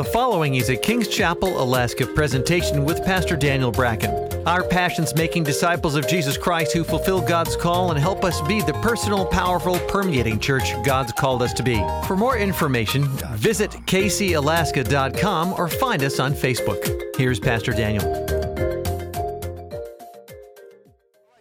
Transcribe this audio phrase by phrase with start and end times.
[0.00, 4.10] The following is a Kings Chapel, Alaska presentation with Pastor Daniel Bracken.
[4.48, 8.62] Our passion's making disciples of Jesus Christ who fulfill God's call and help us be
[8.62, 11.76] the personal, powerful, permeating church God's called us to be.
[12.06, 16.82] For more information, visit kcalaska.com or find us on Facebook.
[17.18, 18.26] Here's Pastor Daniel.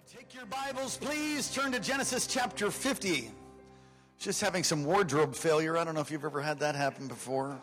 [0.05, 1.49] Take your Bibles, please.
[1.49, 3.31] Turn to Genesis chapter 50.
[4.17, 5.77] Just having some wardrobe failure.
[5.77, 7.57] I don't know if you've ever had that happen before.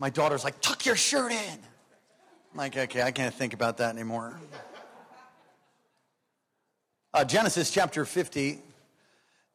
[0.00, 1.58] My daughter's like, tuck your shirt in.
[2.52, 4.34] I'm like, okay, I can't think about that anymore.
[7.12, 8.60] Uh, Genesis chapter 50.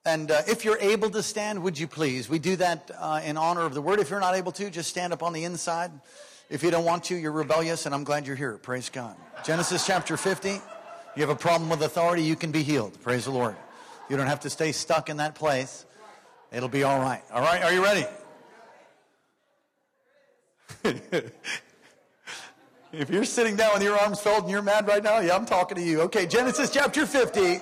[0.05, 2.29] And uh, if you're able to stand, would you please?
[2.29, 3.99] We do that uh, in honor of the word.
[3.99, 5.91] If you're not able to, just stand up on the inside.
[6.47, 8.59] If you don't want to, you're rebellious, and I'm glad you're here.
[8.59, 9.15] Praise God.
[9.43, 10.49] Genesis chapter 50.
[10.49, 13.01] You have a problem with authority, you can be healed.
[13.01, 13.55] Praise the Lord.
[14.11, 15.85] You don't have to stay stuck in that place.
[16.51, 17.23] It'll be all right.
[17.33, 18.05] All right, are you ready?
[20.83, 21.31] if
[23.09, 25.75] you're sitting down with your arms folded and you're mad right now, yeah, I'm talking
[25.77, 26.01] to you.
[26.01, 27.39] Okay, Genesis chapter 50.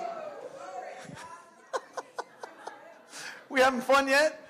[3.48, 4.40] we having fun yet?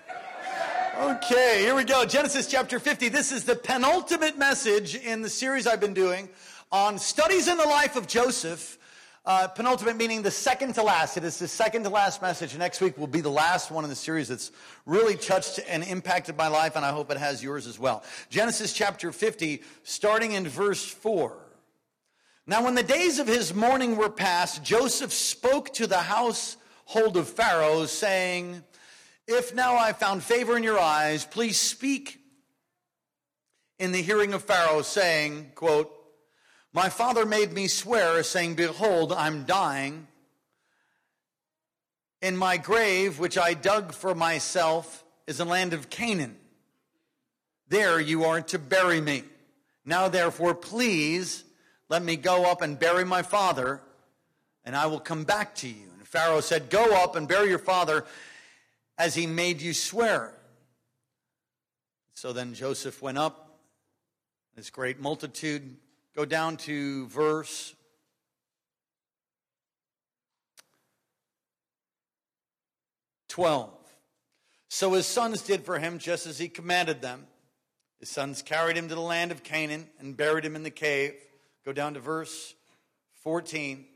[1.00, 2.04] Okay, here we go.
[2.04, 3.08] Genesis chapter 50.
[3.08, 6.28] This is the penultimate message in the series I've been doing
[6.70, 8.78] on studies in the life of Joseph.
[9.26, 11.16] Uh, penultimate meaning the second to last.
[11.16, 12.54] It is the second to last message.
[12.58, 14.52] Next week will be the last one in the series that's
[14.84, 18.02] really touched and impacted my life, and I hope it has yours as well.
[18.28, 21.38] Genesis chapter 50, starting in verse 4.
[22.46, 27.26] Now, when the days of his mourning were past, Joseph spoke to the household of
[27.26, 28.62] Pharaoh, saying,
[29.26, 32.20] If now I found favor in your eyes, please speak
[33.78, 35.93] in the hearing of Pharaoh, saying, quote,
[36.74, 40.08] my father made me swear, saying, Behold, I'm dying.
[42.20, 46.36] In my grave, which I dug for myself, is a land of Canaan.
[47.68, 49.22] There you are to bury me.
[49.84, 51.44] Now, therefore, please
[51.88, 53.80] let me go up and bury my father,
[54.64, 55.86] and I will come back to you.
[55.96, 58.04] And Pharaoh said, Go up and bury your father
[58.98, 60.34] as he made you swear.
[62.14, 63.60] So then Joseph went up,
[64.56, 65.76] this great multitude
[66.16, 67.74] Go down to verse
[73.28, 73.70] twelve.
[74.68, 77.26] So his sons did for him just as he commanded them.
[77.98, 81.14] His sons carried him to the land of Canaan and buried him in the cave.
[81.64, 82.54] Go down to verse
[83.22, 83.86] 14.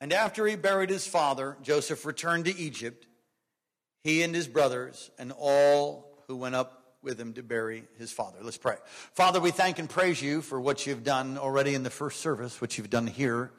[0.00, 3.06] And after he buried his father, Joseph returned to Egypt,
[4.02, 8.38] he and his brothers, and all who went up with him to bury his father.
[8.42, 8.76] Let's pray.
[9.14, 12.60] Father, we thank and praise you for what you've done already in the first service,
[12.60, 13.52] what you've done here.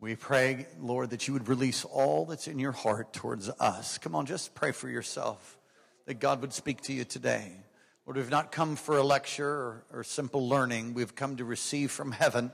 [0.00, 3.98] We pray, Lord, that you would release all that's in your heart towards us.
[3.98, 5.58] Come on, just pray for yourself
[6.06, 7.52] that God would speak to you today.
[8.06, 10.94] Lord, we've not come for a lecture or, or simple learning.
[10.94, 12.50] We've come to receive from heaven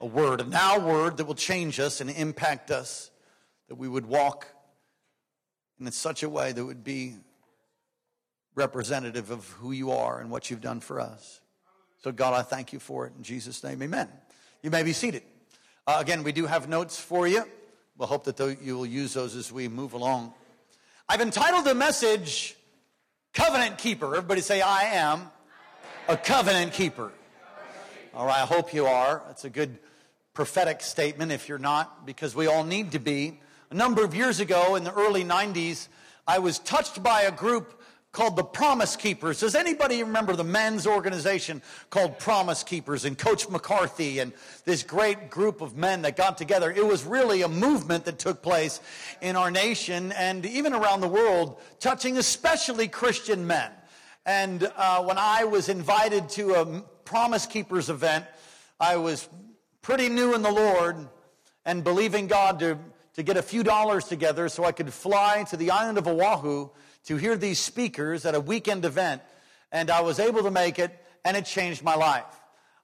[0.00, 3.10] a word, a now word that will change us and impact us,
[3.68, 4.46] that we would walk
[5.80, 7.14] in such a way that would be
[8.54, 11.40] representative of who you are and what you've done for us.
[12.02, 13.82] So, God, I thank you for it in Jesus' name.
[13.82, 14.08] Amen.
[14.62, 15.22] You may be seated.
[15.86, 17.44] Uh, again, we do have notes for you.
[17.96, 20.34] We'll hope that you will use those as we move along.
[21.08, 22.56] I've entitled the message
[23.32, 24.16] Covenant Keeper.
[24.16, 25.30] Everybody say, I am
[26.08, 27.12] a covenant keeper.
[28.14, 29.22] All right, I hope you are.
[29.26, 29.78] That's a good
[30.34, 33.40] prophetic statement if you're not, because we all need to be.
[33.70, 35.88] A number of years ago in the early 90s,
[36.26, 37.81] I was touched by a group
[38.12, 39.40] called the Promise Keepers.
[39.40, 44.34] Does anybody remember the men's organization called Promise Keepers and Coach McCartney and
[44.66, 46.70] this great group of men that got together?
[46.70, 48.80] It was really a movement that took place
[49.22, 53.70] in our nation and even around the world, touching especially Christian men.
[54.26, 58.26] And uh, when I was invited to a Promise Keepers event,
[58.78, 59.26] I was
[59.80, 61.08] pretty new in the Lord
[61.64, 62.78] and believing God to,
[63.14, 66.68] to get a few dollars together so I could fly to the island of Oahu
[67.04, 69.22] to hear these speakers at a weekend event,
[69.70, 72.24] and I was able to make it, and it changed my life.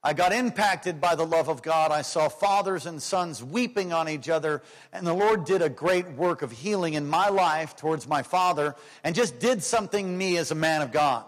[0.02, 1.90] I got impacted by the love of God.
[1.90, 4.62] I saw fathers and sons weeping on each other,
[4.92, 8.76] and the Lord did a great work of healing in my life towards my father
[9.02, 11.24] and just did something me as a man of God.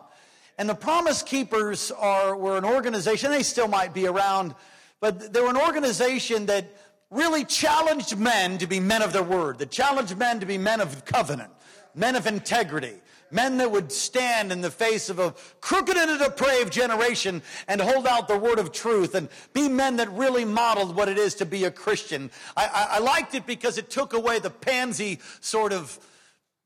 [0.56, 4.54] And the Promise Keepers are, were an organization, they still might be around,
[5.00, 6.76] but they were an organization that
[7.10, 10.80] really challenged men to be men of their word, that challenged men to be men
[10.80, 11.50] of covenant
[11.94, 12.94] men of integrity,
[13.30, 17.80] men that would stand in the face of a crooked and a depraved generation and
[17.80, 21.34] hold out the word of truth and be men that really modeled what it is
[21.36, 22.30] to be a Christian.
[22.56, 25.98] I, I, I liked it because it took away the pansy sort of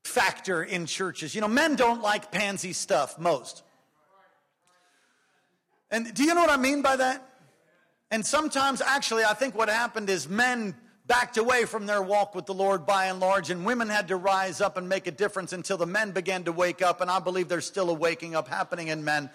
[0.03, 1.35] factor in churches.
[1.35, 3.63] You know, men don't like pansy stuff most.
[5.91, 7.27] And do you know what I mean by that?
[8.11, 10.75] And sometimes, actually, I think what happened is men
[11.07, 14.15] backed away from their walk with the Lord by and large, and women had to
[14.15, 17.01] rise up and make a difference until the men began to wake up.
[17.01, 19.29] And I believe there's still a waking up happening in men.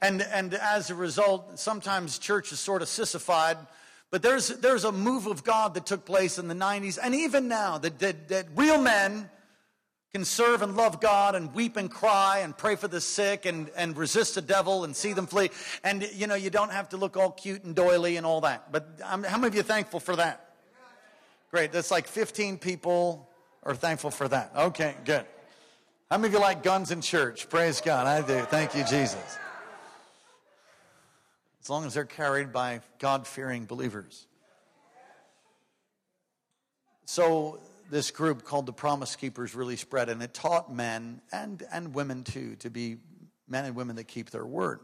[0.00, 3.56] And, and as a result, sometimes church is sort of sissified.
[4.10, 7.48] But there's, there's a move of God that took place in the 90s, and even
[7.48, 9.30] now, that, that, that real men
[10.12, 13.70] can serve and love God and weep and cry and pray for the sick and,
[13.74, 15.50] and resist the devil and see them flee.
[15.82, 18.70] And, you know, you don't have to look all cute and doily and all that.
[18.70, 20.51] But um, how many of you thankful for that?
[21.52, 21.70] Great.
[21.70, 23.28] That's like 15 people
[23.62, 24.52] are thankful for that.
[24.56, 25.26] Okay, good.
[26.10, 27.50] How many of you like guns in church?
[27.50, 28.06] Praise God.
[28.06, 28.40] I do.
[28.46, 29.38] Thank you, Jesus.
[31.62, 34.26] As long as they're carried by God fearing believers.
[37.04, 37.60] So,
[37.90, 42.24] this group called the Promise Keepers really spread, and it taught men and, and women
[42.24, 42.96] too to be
[43.46, 44.80] men and women that keep their word.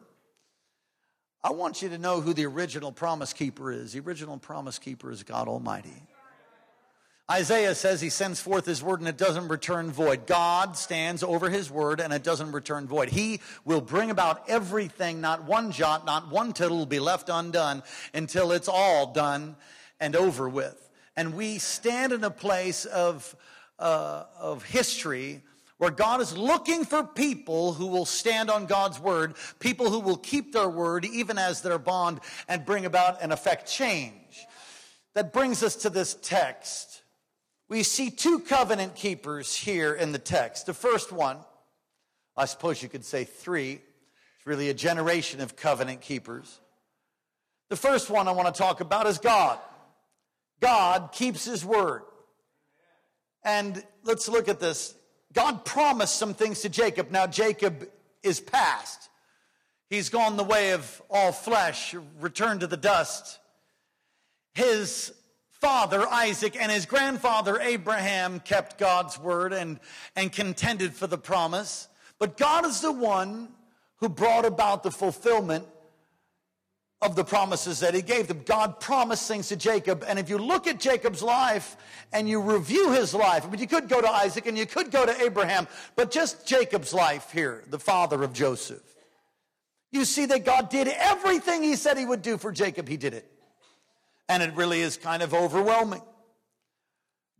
[1.43, 3.95] I want you to know who the original promise keeper is.
[3.95, 6.03] The original promise keeper is God Almighty.
[7.31, 10.27] Isaiah says he sends forth his word and it doesn't return void.
[10.27, 13.11] God stands over his word and it doesn't return void.
[13.11, 17.83] He will bring about everything, not one jot, not one tittle will be left undone
[18.15, 19.57] until it's all done
[20.01, 20.89] and over with
[21.19, 23.35] and we stand in a place of,
[23.81, 25.43] uh, of history
[25.79, 30.17] where God is looking for people who will stand on God's word, people who will
[30.17, 34.47] keep their word even as their bond and bring about and affect change.
[35.15, 37.03] That brings us to this text.
[37.69, 40.67] We see two covenant keepers here in the text.
[40.67, 41.39] The first one,
[42.37, 46.61] I suppose you could say three, it's really a generation of covenant keepers.
[47.69, 49.59] The first one I want to talk about is God.
[50.61, 52.03] God keeps his word.
[53.45, 54.95] And let's look at this.
[55.35, 57.11] God promised some things to Jacob.
[57.11, 57.89] Now, Jacob
[58.23, 59.11] is past.
[59.91, 63.39] He's gone the way of all flesh, returned to the dust.
[64.55, 65.13] His
[65.61, 69.81] father, Isaac, and his grandfather, Abraham, kept God's word and,
[70.17, 71.89] and contended for the promise.
[72.19, 73.49] But God is the one
[73.97, 75.67] who brought about the fulfillment
[77.01, 78.43] of the promises that he gave them.
[78.45, 80.05] God promised things to Jacob.
[80.07, 81.77] And if you look at Jacob's life
[82.13, 84.91] and you review his life, I mean, you could go to Isaac and you could
[84.91, 88.83] go to Abraham, but just Jacob's life here, the father of Joseph.
[89.93, 93.15] You see that God did everything he said he would do for Jacob, he did
[93.15, 93.31] it.
[94.29, 96.03] And it really is kind of overwhelming.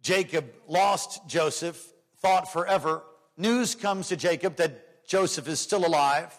[0.01, 3.03] Jacob lost Joseph, thought forever.
[3.37, 6.35] News comes to Jacob that Joseph is still alive.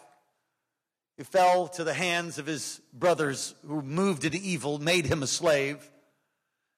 [1.17, 5.27] He fell to the hands of his brothers who moved into evil, made him a
[5.27, 5.89] slave,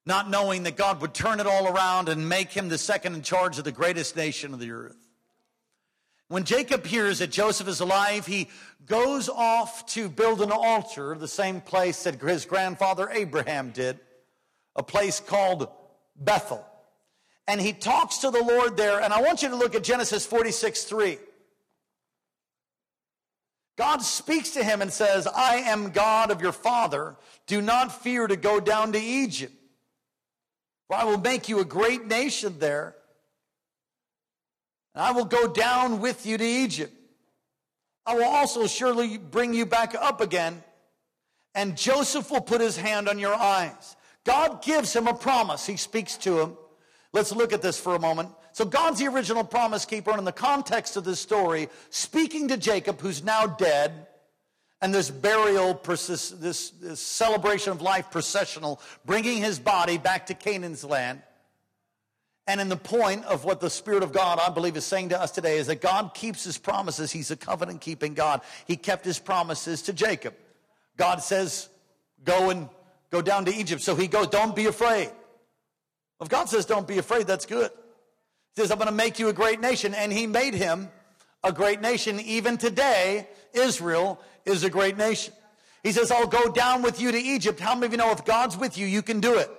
[0.06, 3.22] not knowing that God would turn it all around and make him the second in
[3.22, 5.01] charge of the greatest nation of the earth.
[6.32, 8.48] When Jacob hears that Joseph is alive, he
[8.86, 14.00] goes off to build an altar, the same place that his grandfather Abraham did,
[14.74, 15.68] a place called
[16.16, 16.66] Bethel.
[17.50, 20.26] And he talks to the Lord there, and I want you to look at Genesis
[20.26, 21.18] 46 3.
[23.78, 27.18] God speaks to him and says, I am God of your father.
[27.46, 29.54] Do not fear to go down to Egypt.
[30.88, 32.96] For I will make you a great nation there.
[34.96, 36.94] And I will go down with you to Egypt.
[38.06, 40.64] I will also surely bring you back up again.
[41.54, 43.96] And Joseph will put his hand on your eyes.
[44.24, 45.66] God gives him a promise.
[45.66, 46.58] He speaks to him.
[47.14, 48.30] Let's look at this for a moment.
[48.54, 52.58] So God's the original promise keeper, and in the context of this story, speaking to
[52.58, 54.08] Jacob, who's now dead,
[54.82, 60.34] and this burial, this, this, this celebration of life processional, bringing his body back to
[60.34, 61.22] Canaan's land.
[62.52, 65.22] And in the point of what the Spirit of God, I believe, is saying to
[65.22, 67.10] us today is that God keeps his promises.
[67.10, 68.42] He's a covenant keeping God.
[68.66, 70.34] He kept his promises to Jacob.
[70.98, 71.70] God says,
[72.26, 72.68] go and
[73.10, 73.82] go down to Egypt.
[73.82, 75.12] So he goes, don't be afraid.
[76.20, 77.72] If God says, don't be afraid, that's good.
[78.54, 79.94] He says, I'm going to make you a great nation.
[79.94, 80.90] And he made him
[81.46, 82.20] a great nation.
[82.20, 85.34] Even today, Israel is a great nation.
[85.84, 87.62] He says, I'll go down with you to Egypt.
[87.62, 89.50] How many of you know if God's with you, you can do it?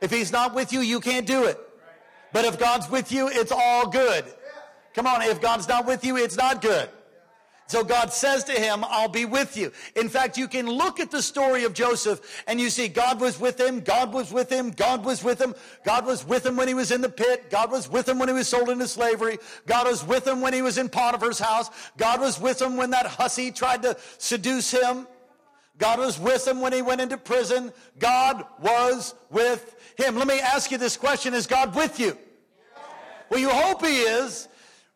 [0.00, 1.60] If he's not with you, you can't do it.
[2.36, 4.22] But if God's with you, it's all good.
[4.92, 6.90] Come on, if God's not with you, it's not good.
[7.66, 9.72] So God says to him, I'll be with you.
[9.94, 13.40] In fact, you can look at the story of Joseph and you see God was
[13.40, 16.68] with him, God was with him, God was with him, God was with him when
[16.68, 19.38] he was in the pit, God was with him when he was sold into slavery,
[19.64, 22.90] God was with him when he was in Potiphar's house, God was with him when
[22.90, 25.06] that hussy tried to seduce him.
[25.78, 27.72] God was with him when he went into prison.
[27.98, 30.16] God was with him.
[30.16, 32.18] Let me ask you this question Is God with you?
[33.30, 34.48] Well, you hope he is.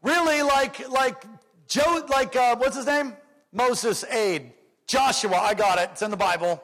[0.03, 1.25] Really, like, like
[1.69, 3.15] Joe, like, uh, what's his name?
[3.53, 4.53] Moses' aide.
[4.87, 5.91] Joshua, I got it.
[5.93, 6.63] It's in the Bible.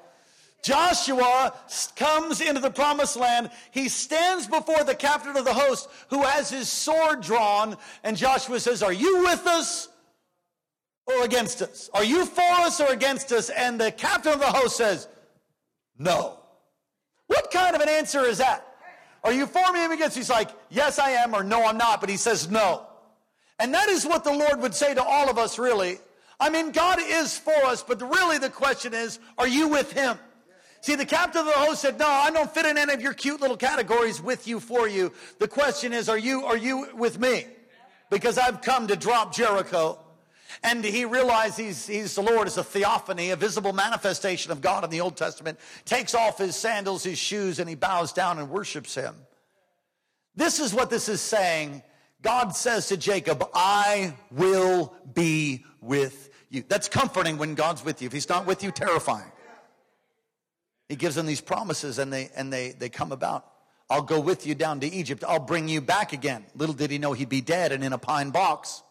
[0.62, 1.54] Joshua
[1.94, 3.50] comes into the promised land.
[3.70, 7.76] He stands before the captain of the host who has his sword drawn.
[8.02, 9.88] And Joshua says, Are you with us
[11.06, 11.88] or against us?
[11.94, 13.48] Are you for us or against us?
[13.48, 15.06] And the captain of the host says,
[15.98, 16.40] No.
[17.28, 18.65] What kind of an answer is that?
[19.26, 19.80] Are you for me?
[19.96, 22.00] He's like, Yes, I am, or No, I'm not.
[22.00, 22.86] But he says, No.
[23.58, 25.98] And that is what the Lord would say to all of us, really.
[26.38, 30.18] I mean, God is for us, but really the question is, are you with Him?
[30.82, 33.14] See, the captain of the host said, No, I don't fit in any of your
[33.14, 35.12] cute little categories with you, for you.
[35.40, 37.46] The question is, are you, are you with me?
[38.10, 39.98] Because I've come to drop Jericho.
[40.62, 44.84] And he realized he's, he's the Lord is a theophany, a visible manifestation of God
[44.84, 48.50] in the Old Testament, takes off his sandals, his shoes, and he bows down and
[48.50, 49.14] worships him.
[50.34, 51.82] This is what this is saying.
[52.22, 56.64] God says to Jacob, I will be with you.
[56.66, 58.06] That's comforting when God's with you.
[58.06, 59.30] If he's not with you, terrifying.
[60.88, 63.46] He gives them these promises and they, and they, they come about.
[63.88, 65.24] I'll go with you down to Egypt.
[65.26, 66.44] I'll bring you back again.
[66.54, 68.82] Little did he know he'd be dead and in a pine box.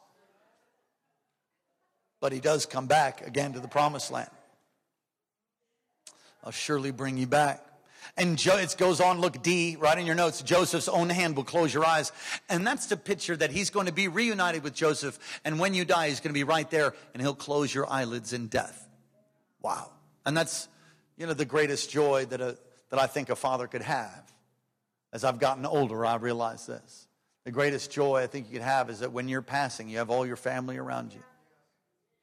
[2.26, 4.32] But he does come back again to the promised land.
[6.44, 7.64] I'll surely bring you back.
[8.18, 11.44] And jo- it goes on, look, D, right in your notes, Joseph's own hand will
[11.44, 12.12] close your eyes.
[12.50, 15.20] And that's the picture that he's going to be reunited with Joseph.
[15.46, 18.34] And when you die, he's going to be right there and he'll close your eyelids
[18.34, 18.90] in death.
[19.62, 19.92] Wow.
[20.26, 20.68] And that's,
[21.18, 22.58] you know, the greatest joy that, a,
[22.90, 24.34] that I think a father could have.
[25.14, 27.08] As I've gotten older, I realize this.
[27.44, 30.10] The greatest joy I think you could have is that when you're passing, you have
[30.10, 31.22] all your family around you.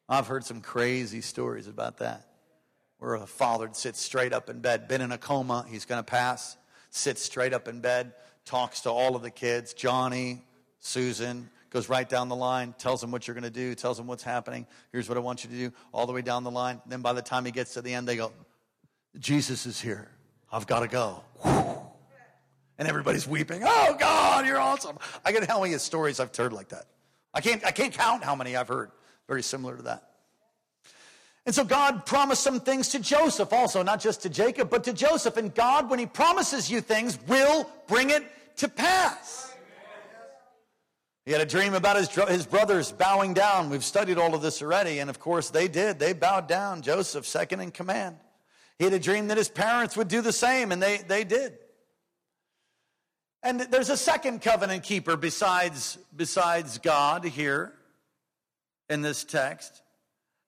[0.08, 2.26] I've heard some crazy stories about that
[3.02, 6.08] where a father sits straight up in bed, been in a coma, he's going to
[6.08, 6.56] pass,
[6.90, 8.12] sits straight up in bed,
[8.44, 10.44] talks to all of the kids, Johnny,
[10.78, 14.06] Susan, goes right down the line, tells them what you're going to do, tells them
[14.06, 14.68] what's happening.
[14.92, 16.80] Here's what I want you to do, all the way down the line.
[16.86, 18.30] Then by the time he gets to the end, they go,
[19.18, 20.08] Jesus is here.
[20.52, 21.24] I've got to go.
[22.78, 23.62] And everybody's weeping.
[23.64, 24.96] Oh God, you're awesome.
[25.24, 26.86] I can tell you stories I've heard like that.
[27.34, 28.92] I can't, I can't count how many I've heard
[29.32, 30.10] very similar to that.
[31.46, 34.92] And so God promised some things to Joseph also, not just to Jacob, but to
[34.92, 35.38] Joseph.
[35.38, 38.24] And God, when he promises you things, will bring it
[38.56, 39.54] to pass.
[41.24, 43.70] He had a dream about his, his brothers bowing down.
[43.70, 44.98] We've studied all of this already.
[44.98, 45.98] And of course, they did.
[45.98, 46.82] They bowed down.
[46.82, 48.16] Joseph, second in command.
[48.76, 51.54] He had a dream that his parents would do the same, and they, they did.
[53.42, 57.72] And there's a second covenant keeper besides, besides God here
[58.92, 59.82] in this text.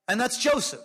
[0.06, 0.80] And that's Joseph.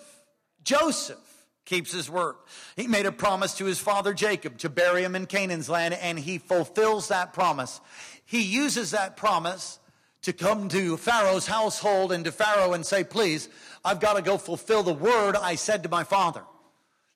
[0.63, 1.17] Joseph
[1.65, 2.35] keeps his word.
[2.75, 6.17] He made a promise to his father Jacob to bury him in Canaan's land, and
[6.17, 7.79] he fulfills that promise.
[8.25, 9.79] He uses that promise
[10.23, 13.49] to come to Pharaoh's household and to Pharaoh and say, Please,
[13.85, 16.43] I've got to go fulfill the word I said to my father.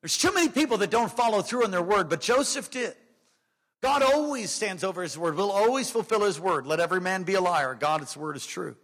[0.01, 2.95] There's too many people that don't follow through on their word, but Joseph did.
[3.81, 6.65] God always stands over his word, will always fulfill his word.
[6.65, 7.75] Let every man be a liar.
[7.75, 8.77] God's word is true.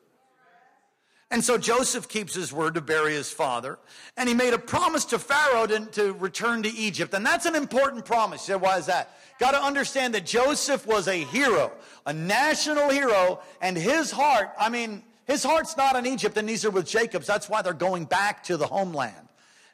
[1.32, 3.78] And so Joseph keeps his word to bury his father.
[4.18, 7.14] And he made a promise to Pharaoh to, to return to Egypt.
[7.14, 8.48] And that's an important promise.
[8.48, 9.16] You say, why is that?
[9.40, 11.72] Got to understand that Joseph was a hero,
[12.06, 16.72] a national hero, and his heart, I mean, his heart's not in Egypt, and neither
[16.72, 17.28] with Jacob's.
[17.28, 19.30] That's why they're going back to the homeland.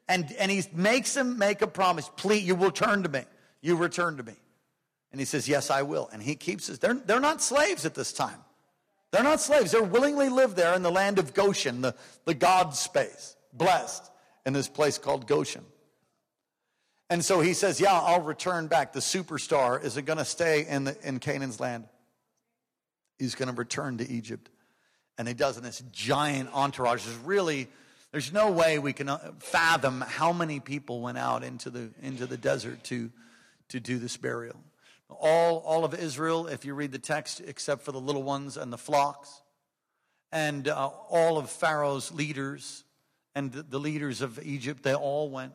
[0.10, 2.12] And, and he makes him make a promise.
[2.18, 3.22] Please, you will turn to me.
[3.62, 4.34] You return to me.
[5.12, 6.10] And he says, Yes, I will.
[6.12, 8.45] And he keeps his, they're, they're not slaves at this time.
[9.16, 9.72] They're not slaves.
[9.72, 11.96] They're willingly live there in the land of Goshen, the,
[12.26, 14.12] the God space, blessed
[14.46, 15.64] in this place called Goshen.
[17.10, 18.92] And so he says, Yeah, I'll return back.
[18.92, 21.86] The superstar isn't going to stay in, the, in Canaan's land.
[23.18, 24.50] He's going to return to Egypt.
[25.18, 27.06] And he does in this giant entourage.
[27.06, 27.70] There's really,
[28.12, 32.26] there's no way we can uh, fathom how many people went out into the, into
[32.26, 33.10] the desert to,
[33.70, 34.58] to do this burial
[35.10, 38.72] all, all of Israel, if you read the text, except for the little ones and
[38.72, 39.42] the flocks,
[40.32, 42.84] and uh, all of Pharaoh's leaders
[43.36, 45.54] and the, the leaders of Egypt, they all went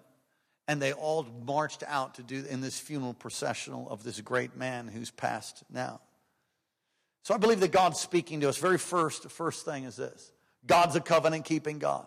[0.71, 4.87] and they all marched out to do in this funeral processional of this great man
[4.87, 6.01] who's passed now.
[7.25, 8.57] So I believe that God's speaking to us.
[8.57, 10.33] Very first, first thing is this
[10.65, 12.07] God's a covenant keeping God.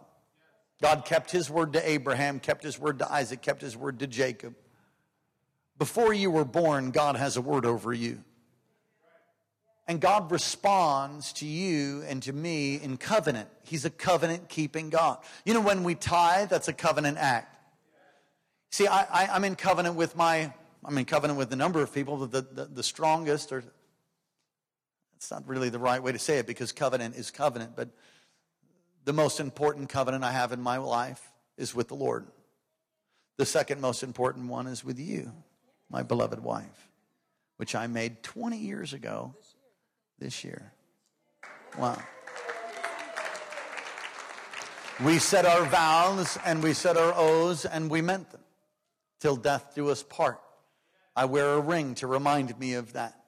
[0.81, 4.07] God kept his word to Abraham, kept his word to Isaac, kept his word to
[4.07, 4.55] Jacob.
[5.77, 8.23] Before you were born, God has a word over you.
[9.87, 13.49] And God responds to you and to me in covenant.
[13.63, 15.17] He's a covenant keeping God.
[15.45, 17.57] You know, when we tithe, that's a covenant act.
[18.71, 20.53] See, I, am in covenant with my,
[20.85, 23.63] I'm in covenant with a number of people, the, the, the strongest, or
[25.17, 27.89] It's not really the right way to say it because covenant is covenant, but
[29.05, 32.25] the most important covenant I have in my life is with the Lord.
[33.37, 35.33] The second most important one is with you,
[35.93, 36.89] my beloved wife,
[37.57, 39.35] which I made 20 years ago
[40.17, 40.73] this year.
[41.77, 42.01] Wow.
[45.03, 48.41] We said our vows and we said our oaths and we meant them
[49.19, 50.41] till death do us part.
[51.15, 53.19] I wear a ring to remind me of that.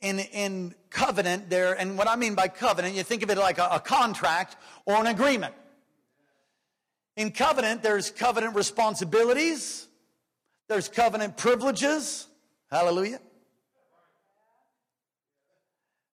[0.00, 3.58] In, in covenant, there, and what I mean by covenant, you think of it like
[3.58, 5.54] a, a contract or an agreement.
[7.16, 9.86] In covenant, there's covenant responsibilities,
[10.68, 12.26] there's covenant privileges.
[12.70, 13.20] Hallelujah.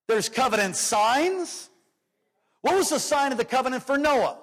[0.07, 1.69] There's covenant signs.
[2.61, 4.37] What was the sign of the covenant for Noah?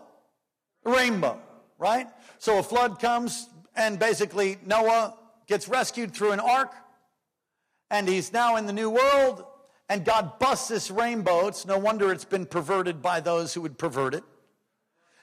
[0.84, 1.38] Rainbow,
[1.78, 2.06] right?
[2.38, 5.14] So a flood comes, and basically Noah
[5.46, 6.72] gets rescued through an ark,
[7.90, 9.44] and he's now in the new world,
[9.88, 11.48] and God busts this rainbow.
[11.48, 14.24] It's no wonder it's been perverted by those who would pervert it.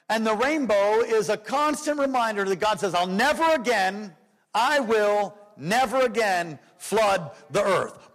[0.08, 4.14] And the rainbow is a constant reminder that God says, I'll never again,
[4.56, 8.08] I will never again flood the earth.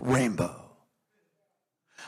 [0.00, 0.54] rainbow.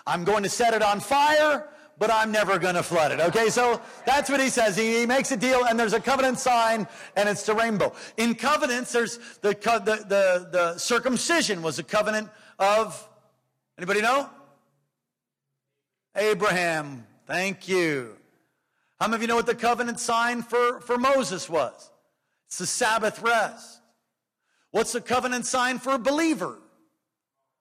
[0.07, 1.69] I'm going to set it on fire,
[1.99, 3.21] but I'm never going to flood it.
[3.21, 4.77] Okay, so that's what he says.
[4.77, 7.93] He, he, makes a deal, and there's a covenant sign, and it's the rainbow.
[8.17, 12.29] In covenants, there's the, the, the, the circumcision was a covenant
[12.61, 13.09] of,
[13.77, 14.31] anybody know?
[16.17, 17.07] Abraham.
[17.27, 18.17] Thank you.
[19.01, 21.92] How many of you know what the covenant sign for, for Moses was?
[22.53, 23.81] It's the Sabbath rest.
[24.73, 26.59] What's the covenant sign for a believer?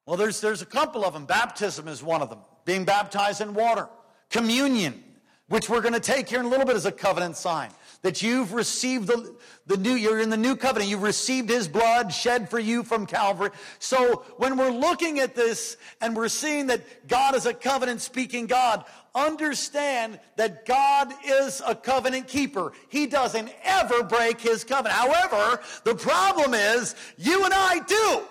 [0.05, 1.23] Well, there's, there's a couple of them.
[1.23, 3.87] Baptism is one of them, being baptized in water.
[4.29, 5.01] Communion,
[5.47, 7.69] which we're going to take here in a little bit is a covenant sign.
[8.03, 9.35] That you've received the,
[9.67, 10.89] the new, you're in the new covenant.
[10.89, 13.51] You've received his blood shed for you from Calvary.
[13.77, 18.47] So when we're looking at this and we're seeing that God is a covenant speaking
[18.47, 22.71] God, understand that God is a covenant keeper.
[22.89, 24.95] He doesn't ever break his covenant.
[24.95, 28.21] However, the problem is you and I do.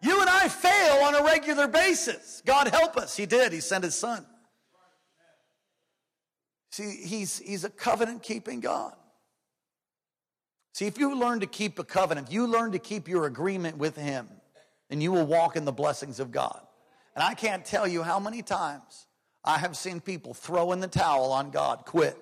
[0.00, 2.42] You and I fail on a regular basis.
[2.44, 3.16] God help us.
[3.16, 3.52] He did.
[3.52, 4.26] He sent his son.
[6.74, 8.94] See, he's, he's a covenant keeping God.
[10.72, 13.78] See, if you learn to keep a covenant, if you learn to keep your agreement
[13.78, 14.26] with him,
[14.90, 16.60] and you will walk in the blessings of God.
[17.14, 19.06] And I can't tell you how many times
[19.44, 22.18] I have seen people throw in the towel on God, quit.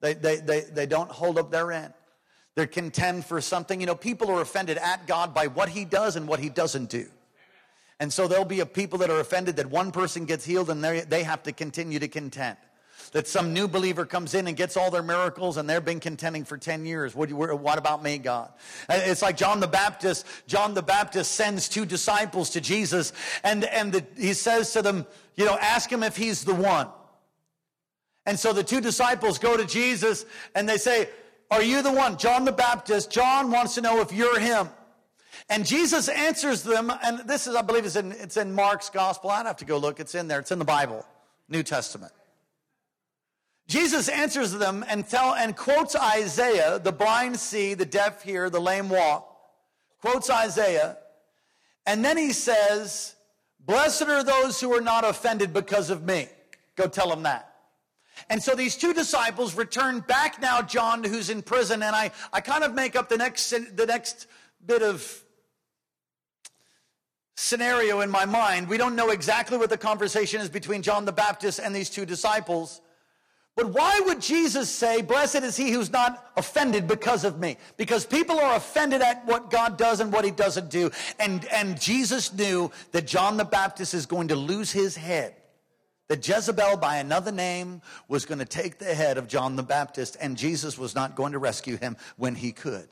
[0.00, 1.94] They, they, they, they don't hold up their end.
[2.56, 3.78] They contend for something.
[3.80, 6.90] You know, people are offended at God by what he does and what he doesn't
[6.90, 7.06] do.
[8.00, 10.82] And so there'll be a people that are offended that one person gets healed and
[10.82, 12.56] they they have to continue to contend.
[13.12, 16.44] That some new believer comes in and gets all their miracles and they've been contending
[16.44, 17.14] for 10 years.
[17.14, 18.52] What, what about me, God?
[18.88, 20.26] It's like John the Baptist.
[20.46, 25.06] John the Baptist sends two disciples to Jesus and, and the, he says to them,
[25.36, 26.88] you know, ask him if he's the one.
[28.26, 31.08] And so the two disciples go to Jesus and they say,
[31.50, 32.18] Are you the one?
[32.18, 33.10] John the Baptist.
[33.10, 34.68] John wants to know if you're him.
[35.48, 39.30] And Jesus answers them, and this is, I believe, it's in, it's in Mark's gospel.
[39.30, 39.98] I'd have to go look.
[39.98, 40.40] It's in there.
[40.40, 41.06] It's in the Bible,
[41.48, 42.12] New Testament.
[43.68, 48.60] Jesus answers them and tell and quotes Isaiah, the blind see, the deaf hear, the
[48.60, 49.26] lame walk.
[50.00, 50.96] Quotes Isaiah.
[51.86, 53.14] And then he says,
[53.60, 56.28] Blessed are those who are not offended because of me.
[56.76, 57.56] Go tell them that.
[58.30, 62.40] And so these two disciples return back now, John, who's in prison, and I, I
[62.40, 64.26] kind of make up the next, the next
[64.64, 65.22] bit of
[67.36, 68.68] scenario in my mind.
[68.68, 72.06] We don't know exactly what the conversation is between John the Baptist and these two
[72.06, 72.80] disciples.
[73.58, 77.56] But why would Jesus say, Blessed is he who's not offended because of me?
[77.76, 80.92] Because people are offended at what God does and what he doesn't do.
[81.18, 85.34] And, and Jesus knew that John the Baptist is going to lose his head.
[86.06, 90.16] That Jezebel, by another name, was going to take the head of John the Baptist,
[90.20, 92.86] and Jesus was not going to rescue him when he could.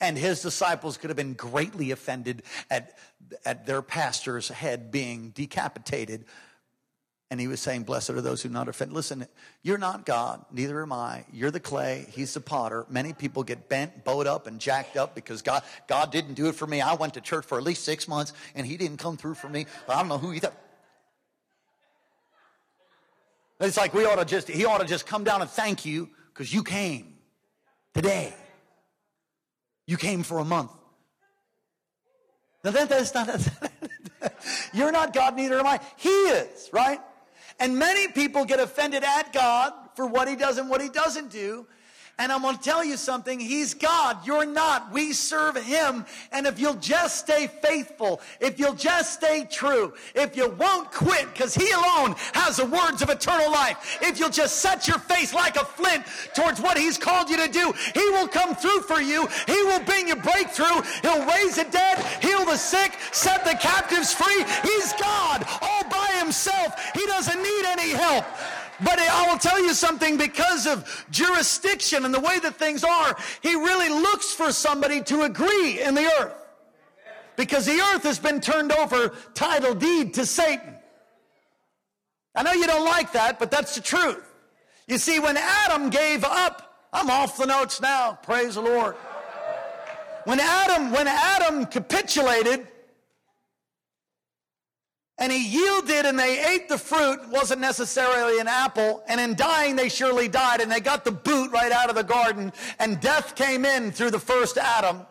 [0.00, 2.96] And his disciples could have been greatly offended at,
[3.44, 6.26] at their pastor's head being decapitated
[7.32, 8.92] and he was saying, Blessed are those who not offend.
[8.92, 9.26] Listen,
[9.62, 11.24] you're not God, neither am I.
[11.32, 12.84] You're the clay, he's the potter.
[12.90, 16.54] Many people get bent, bowed up, and jacked up because God, God didn't do it
[16.54, 16.82] for me.
[16.82, 19.48] I went to church for at least six months and he didn't come through for
[19.48, 19.64] me.
[19.88, 20.52] I don't know who he thought.
[23.60, 26.10] It's like we ought to just, he ought to just come down and thank you
[26.34, 27.14] because you came
[27.94, 28.34] today.
[29.86, 30.70] You came for a month.
[32.62, 33.48] Now that, that's not,
[34.74, 35.80] you're not God, neither am I.
[35.96, 37.00] He is, right?
[37.62, 41.30] And many people get offended at God for what he does and what he doesn't
[41.30, 41.64] do.
[42.18, 43.40] And I'm going to tell you something.
[43.40, 44.26] He's God.
[44.26, 44.92] You're not.
[44.92, 46.04] We serve Him.
[46.30, 51.32] And if you'll just stay faithful, if you'll just stay true, if you won't quit,
[51.32, 55.32] because He alone has the words of eternal life, if you'll just set your face
[55.32, 59.00] like a flint towards what He's called you to do, He will come through for
[59.00, 59.26] you.
[59.46, 60.82] He will bring you breakthrough.
[61.00, 64.44] He'll raise the dead, heal the sick, set the captives free.
[64.62, 66.74] He's God all by Himself.
[66.94, 68.26] He doesn't need any help.
[68.84, 73.16] But I will tell you something because of jurisdiction and the way that things are,
[73.40, 76.34] he really looks for somebody to agree in the earth.
[77.36, 80.74] Because the earth has been turned over title deed to Satan.
[82.34, 84.24] I know you don't like that, but that's the truth.
[84.86, 88.94] You see, when Adam gave up, I'm off the notes now, praise the Lord.
[90.24, 92.68] When Adam, when Adam capitulated,
[95.22, 99.76] and he yielded and they ate the fruit wasn't necessarily an apple and in dying
[99.76, 103.36] they surely died and they got the boot right out of the garden and death
[103.36, 105.06] came in through the first adam.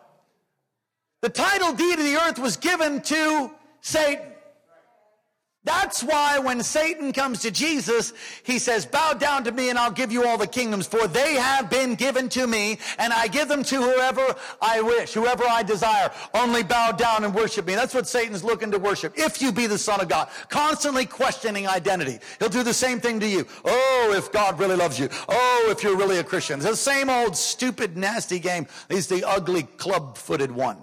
[1.22, 4.31] The title deed of the earth was given to satan
[5.64, 9.92] that's why when Satan comes to Jesus, he says, bow down to me and I'll
[9.92, 13.46] give you all the kingdoms for they have been given to me and I give
[13.46, 16.10] them to whoever I wish, whoever I desire.
[16.34, 17.76] Only bow down and worship me.
[17.76, 19.16] That's what Satan's looking to worship.
[19.16, 22.18] If you be the son of God, constantly questioning identity.
[22.40, 23.46] He'll do the same thing to you.
[23.64, 25.08] Oh, if God really loves you.
[25.28, 26.58] Oh, if you're really a Christian.
[26.58, 28.66] It's the same old stupid, nasty game.
[28.88, 30.78] He's the ugly club-footed one.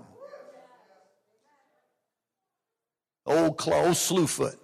[3.26, 4.58] Oh, old, close oh, slew foot.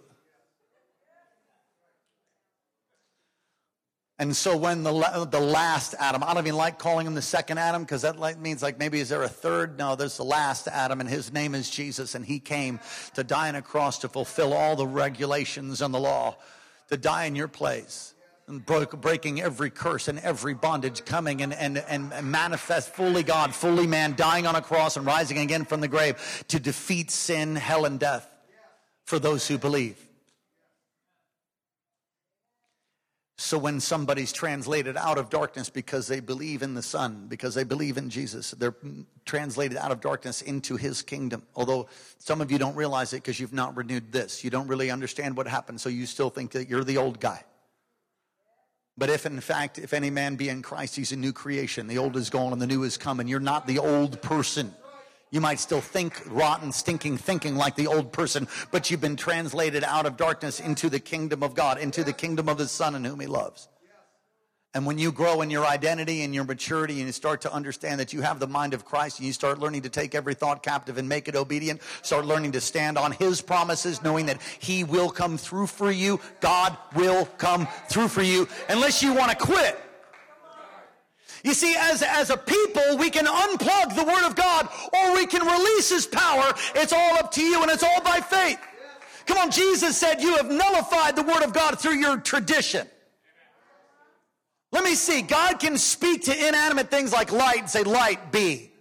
[4.17, 7.57] And so when the, the last Adam, I don't even like calling him the second
[7.57, 9.77] Adam because that like means like maybe is there a third?
[9.77, 12.79] No, there's the last Adam and his name is Jesus and he came
[13.15, 16.37] to die on a cross to fulfill all the regulations and the law,
[16.89, 18.13] to die in your place.
[18.47, 23.55] And broke, breaking every curse and every bondage, coming and, and, and manifest fully God,
[23.55, 27.55] fully man, dying on a cross and rising again from the grave to defeat sin,
[27.55, 28.29] hell, and death
[29.03, 30.04] for those who believe.
[33.37, 37.65] So when somebody's translated out of darkness because they believe in the Son, because they
[37.65, 38.75] believe in Jesus, they're
[39.25, 41.43] translated out of darkness into His kingdom.
[41.53, 44.43] Although some of you don't realize it because you've not renewed this.
[44.43, 47.43] You don't really understand what happened, so you still think that you're the old guy.
[48.97, 51.87] But if in fact, if any man be in Christ, he's a new creation.
[51.87, 54.73] The old is gone and the new is come, and you're not the old person.
[55.35, 59.83] You might still think rotten, stinking thinking like the old person, but you've been translated
[59.83, 63.03] out of darkness into the kingdom of God, into the kingdom of His Son in
[63.03, 63.67] whom He loves.
[64.73, 67.99] And when you grow in your identity and your maturity and you start to understand
[67.99, 70.63] that you have the mind of Christ and you start learning to take every thought
[70.63, 74.85] captive and make it obedient, start learning to stand on His promises, knowing that He
[74.85, 76.21] will come through for you.
[76.39, 79.77] God will come through for you unless you want to quit.
[81.45, 85.27] You see, as, as a people, we can unplug the Word of God or we
[85.27, 86.51] can release His power.
[86.73, 88.57] It's all up to you and it's all by faith.
[89.27, 92.87] Come on, Jesus said you have nullified the Word of God through your tradition.
[94.71, 95.21] Let me see.
[95.21, 98.71] God can speak to inanimate things like light and say, light be.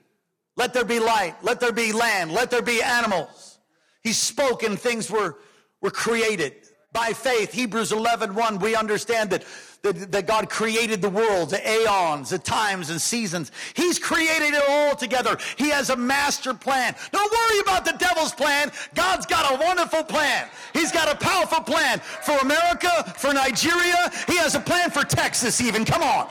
[0.56, 1.34] Let there be light.
[1.42, 2.32] Let there be land.
[2.32, 3.58] Let there be animals.
[4.02, 5.36] He spoke and things were,
[5.82, 6.54] were created.
[6.94, 9.44] By faith, Hebrews 11, 1, we understand that
[9.84, 13.52] that, that God created the world, the aeons, the times and seasons.
[13.74, 15.36] He's created it all together.
[15.56, 16.96] He has a master plan.
[17.12, 18.72] Don't worry about the devil's plan.
[18.94, 20.48] God's got a wonderful plan.
[20.72, 24.10] He's got a powerful plan for America, for Nigeria.
[24.26, 25.84] He has a plan for Texas even.
[25.84, 26.28] Come on.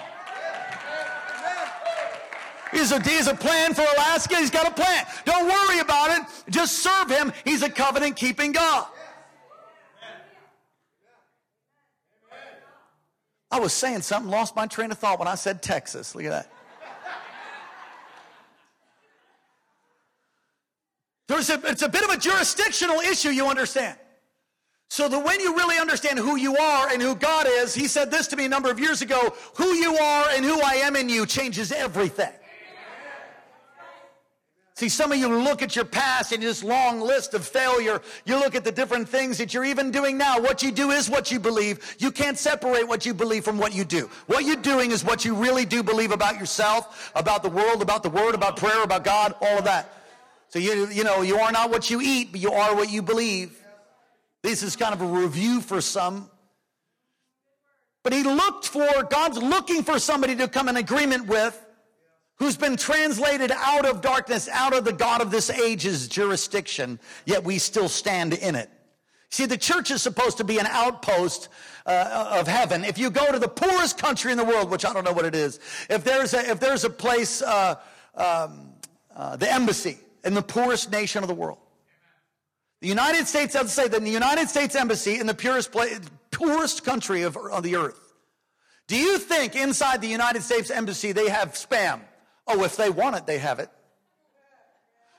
[2.71, 4.35] He's a, he's a plan for Alaska.
[4.37, 5.05] He's got a plan.
[5.25, 6.25] Don't worry about it.
[6.49, 7.31] Just serve him.
[7.45, 8.87] He's a covenant keeping God.
[13.53, 16.15] I was saying something, lost my train of thought when I said Texas.
[16.15, 16.51] Look at that.
[21.27, 23.95] There's a, it's a bit of a jurisdictional issue, you understand.
[24.89, 28.09] So that when you really understand who you are and who God is, he said
[28.09, 30.95] this to me a number of years ago, who you are and who I am
[30.95, 32.33] in you changes everything.
[34.75, 38.01] See, some of you look at your past and this long list of failure.
[38.25, 40.39] You look at the different things that you're even doing now.
[40.39, 41.95] What you do is what you believe.
[41.99, 44.09] You can't separate what you believe from what you do.
[44.25, 48.01] What you're doing is what you really do believe about yourself, about the world, about
[48.01, 49.93] the word, about prayer, about God, all of that.
[50.49, 53.03] So you, you know, you are not what you eat, but you are what you
[53.03, 53.59] believe.
[54.41, 56.31] This is kind of a review for some.
[58.01, 61.62] But he looked for, God's looking for somebody to come in agreement with
[62.43, 67.41] who's been translated out of darkness, out of the God of this age's jurisdiction, yet
[67.45, 68.69] we still stand in it.
[69.29, 71.47] See, the church is supposed to be an outpost
[71.85, 72.83] uh, of heaven.
[72.83, 75.23] If you go to the poorest country in the world, which I don't know what
[75.23, 77.75] it is, if there's a, if there's a place, uh,
[78.13, 78.73] um,
[79.15, 81.59] uh, the embassy in the poorest nation of the world,
[82.81, 85.97] the United States, let's say that the United States embassy in the purest place,
[86.31, 88.13] poorest country of, of the earth.
[88.87, 92.01] Do you think inside the United States embassy they have spam?
[92.47, 93.69] Oh, if they want it, they have it.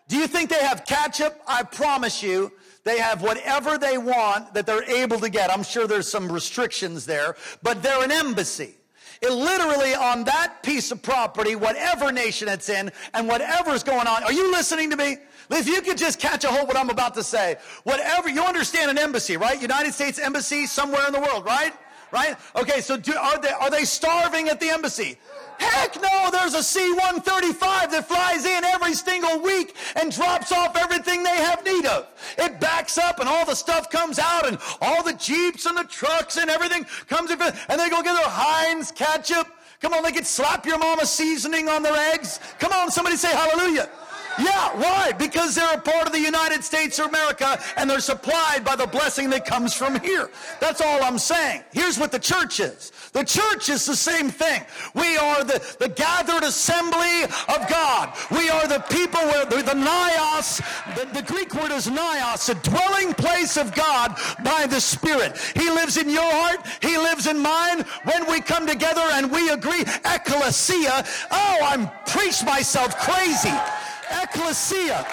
[0.09, 1.41] Do you think they have ketchup?
[1.47, 2.53] I promise you,
[2.85, 5.51] they have whatever they want that they're able to get.
[5.51, 8.75] I'm sure there's some restrictions there, but they're an embassy.
[9.23, 14.23] It literally on that piece of property, whatever nation it's in and whatever's going on.
[14.25, 15.17] Are you listening to me?
[15.51, 18.43] If you could just catch a hold of what I'm about to say, whatever, you
[18.43, 19.61] understand an embassy, right?
[19.61, 21.73] United States embassy somewhere in the world, right?
[22.13, 22.37] Right?
[22.55, 25.17] Okay, so do, are they, are they starving at the embassy?
[25.59, 31.23] Heck no, there's a C-135 that flies in every single week and drops off everything
[31.23, 32.07] they have need of.
[32.39, 35.85] It backs up and all the stuff comes out and all the Jeeps and the
[35.85, 39.49] trucks and everything comes in and they go get their Heinz ketchup.
[39.81, 42.41] Come on, they get slap your mama seasoning on their eggs.
[42.59, 43.89] Come on, somebody say hallelujah.
[44.39, 45.13] Yeah, why?
[45.13, 48.87] Because they're a part of the United States of America and they're supplied by the
[48.87, 50.31] blessing that comes from here.
[50.61, 51.63] That's all I'm saying.
[51.73, 52.91] Here's what the church is.
[53.15, 54.63] The church is the same thing.
[54.93, 58.13] We are the, the gathered assembly of God.
[58.33, 60.61] We are the people where the, the naos,
[60.97, 65.39] the, the Greek word is naos, a dwelling place of God by the Spirit.
[65.55, 66.67] He lives in your heart.
[66.83, 67.83] He lives in mine.
[68.03, 73.55] When we come together and we agree, ecclesia, oh, I'm preached myself crazy.
[74.11, 75.07] Ecclesia.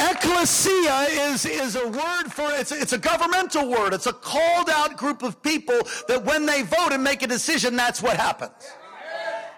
[0.00, 3.92] Ecclesia is, is a word for, it's, it's a governmental word.
[3.92, 7.76] It's a called out group of people that when they vote and make a decision,
[7.76, 8.52] that's what happens.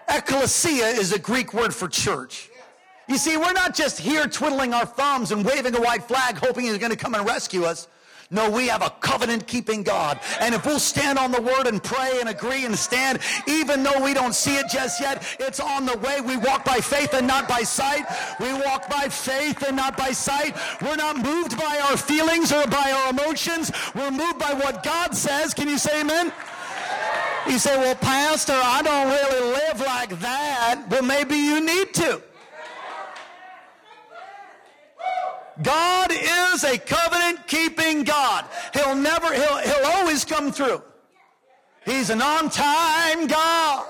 [0.09, 2.49] Ecclesia is a Greek word for church.
[3.07, 6.65] You see, we're not just here twiddling our thumbs and waving a white flag hoping
[6.65, 7.87] he's going to come and rescue us.
[8.31, 10.19] No, we have a covenant keeping God.
[10.39, 14.03] And if we'll stand on the word and pray and agree and stand, even though
[14.03, 16.21] we don't see it just yet, it's on the way.
[16.21, 18.05] We walk by faith and not by sight.
[18.39, 20.55] We walk by faith and not by sight.
[20.81, 23.71] We're not moved by our feelings or by our emotions.
[23.95, 25.53] We're moved by what God says.
[25.53, 26.31] Can you say amen?
[27.47, 30.85] You say, well, Pastor, I don't really live like that.
[30.89, 32.21] Well, maybe you need to.
[35.61, 38.45] God is a covenant keeping God.
[38.73, 40.81] He'll never, he'll, he'll always come through.
[41.85, 43.85] He's an on time God.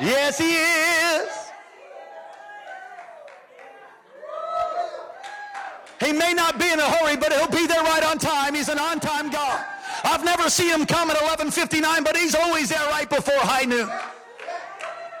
[0.00, 1.28] Yes, he is.
[6.00, 8.54] He may not be in a hurry, but he'll be there right on time.
[8.54, 9.64] He's an on time God.
[10.04, 13.90] I've never seen him come at 11:59, but he's always there right before high noon.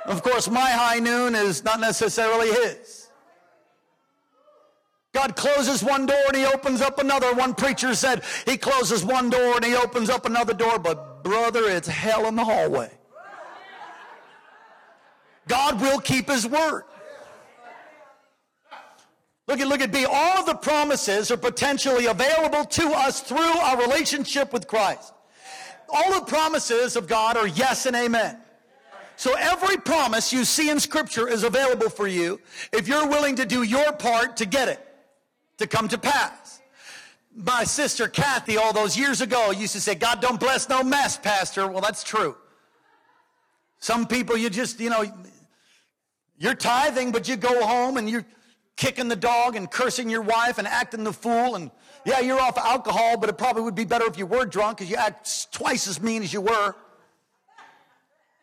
[0.06, 2.97] Of course, my high noon is not necessarily his.
[5.18, 7.34] God closes one door and he opens up another.
[7.34, 11.64] One preacher said he closes one door and he opens up another door, but brother,
[11.64, 12.88] it's hell in the hallway.
[15.48, 16.84] God will keep his word.
[19.48, 20.04] Look at, look at B.
[20.04, 25.12] All of the promises are potentially available to us through our relationship with Christ.
[25.88, 28.38] All the promises of God are yes and amen.
[29.16, 32.40] So every promise you see in scripture is available for you
[32.72, 34.84] if you're willing to do your part to get it
[35.58, 36.60] to come to pass.
[37.34, 41.18] My sister Kathy, all those years ago, used to say, God don't bless no mess,
[41.18, 41.68] Pastor.
[41.68, 42.36] Well, that's true.
[43.80, 45.04] Some people, you just, you know,
[46.38, 48.24] you're tithing, but you go home and you're
[48.76, 51.54] kicking the dog and cursing your wife and acting the fool.
[51.54, 51.70] And
[52.04, 54.90] yeah, you're off alcohol, but it probably would be better if you were drunk because
[54.90, 56.74] you act twice as mean as you were.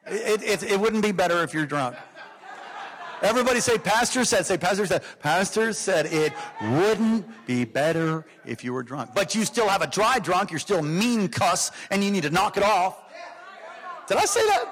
[0.08, 1.96] It, it, it wouldn't be better if you're drunk.
[3.22, 5.04] Everybody say, Pastor said, say, Pastor said.
[5.20, 9.12] Pastor said it wouldn't be better if you were drunk.
[9.16, 12.30] But you still have a dry drunk, you're still mean cuss, and you need to
[12.30, 13.02] knock it off.
[14.08, 14.72] Did I say that?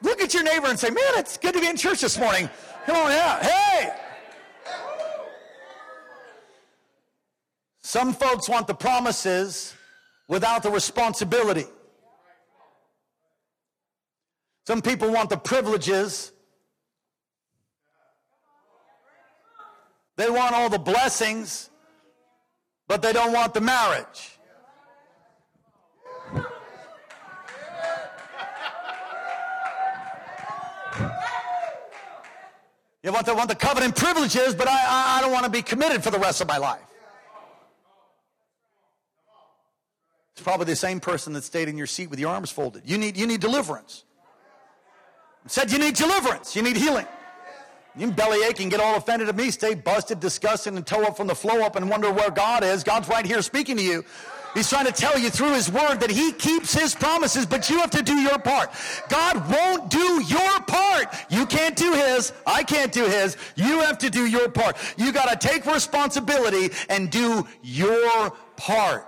[0.00, 2.48] Look at your neighbor and say, man, it's good to be in church this morning.
[2.86, 3.42] Come on out.
[3.42, 3.92] Hey!
[7.80, 9.74] Some folks want the promises
[10.28, 11.64] without the responsibility.
[14.68, 16.30] Some people want the privileges.
[20.16, 21.70] They want all the blessings,
[22.86, 24.38] but they don't want the marriage.
[33.02, 35.62] You want the, want the covenant privileges, but I, I, I don't want to be
[35.62, 36.82] committed for the rest of my life.
[40.34, 42.82] It's probably the same person that stayed in your seat with your arms folded.
[42.84, 44.04] You need, you need deliverance.
[45.48, 47.06] Said you need deliverance, you need healing.
[47.96, 51.16] You can bellyache and get all offended at me, stay busted, disgusted, and toe up
[51.16, 52.84] from the flow up and wonder where God is.
[52.84, 54.04] God's right here speaking to you.
[54.54, 57.78] He's trying to tell you through his word that he keeps his promises, but you
[57.80, 58.70] have to do your part.
[59.08, 61.14] God won't do your part.
[61.30, 62.32] You can't do his.
[62.46, 63.36] I can't do his.
[63.56, 64.76] You have to do your part.
[64.96, 69.06] You got to take responsibility and do your part.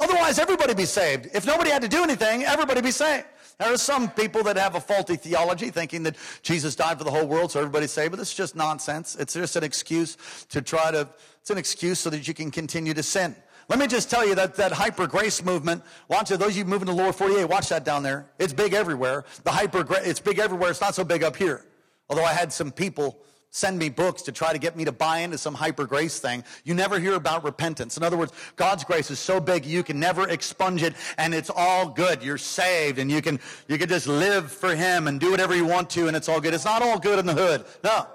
[0.00, 1.28] Otherwise, everybody be saved.
[1.32, 3.26] If nobody had to do anything, everybody be saved.
[3.62, 7.12] There are some people that have a faulty theology thinking that Jesus died for the
[7.12, 9.14] whole world so everybody's saved, but it's just nonsense.
[9.14, 10.16] It's just an excuse
[10.48, 11.08] to try to,
[11.40, 13.36] it's an excuse so that you can continue to sin.
[13.68, 16.64] Let me just tell you that that hyper grace movement, watch it, those of you
[16.64, 18.26] moving to lower 48, watch that down there.
[18.40, 19.24] It's big everywhere.
[19.44, 20.70] The hyper, it's big everywhere.
[20.70, 21.64] It's not so big up here.
[22.10, 23.16] Although I had some people
[23.52, 26.42] send me books to try to get me to buy into some hyper grace thing.
[26.64, 27.98] You never hear about repentance.
[27.98, 31.50] In other words, God's grace is so big you can never expunge it and it's
[31.54, 32.22] all good.
[32.22, 33.38] You're saved and you can,
[33.68, 36.40] you can just live for Him and do whatever you want to and it's all
[36.40, 36.54] good.
[36.54, 37.66] It's not all good in the hood.
[37.84, 38.06] No.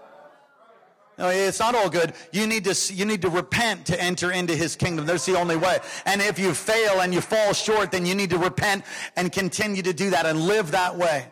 [1.19, 2.13] No, it's not all good.
[2.31, 5.07] You need to you need to repent to enter into his kingdom.
[5.07, 5.79] That's the only way.
[6.05, 9.81] And if you fail and you fall short, then you need to repent and continue
[9.81, 11.27] to do that and live that way.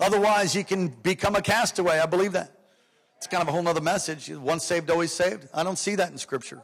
[0.00, 1.98] Otherwise, you can become a castaway.
[1.98, 2.53] I believe that.
[3.24, 4.28] It's kind of a whole other message.
[4.28, 5.48] Once saved, always saved.
[5.54, 6.60] I don't see that in Scripture.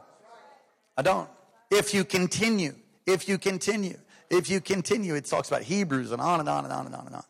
[0.95, 1.27] I don't.
[1.71, 2.75] If you continue,
[3.07, 3.97] if you continue,
[4.29, 7.07] if you continue, it talks about Hebrews and on and on and on and on
[7.07, 7.23] and on.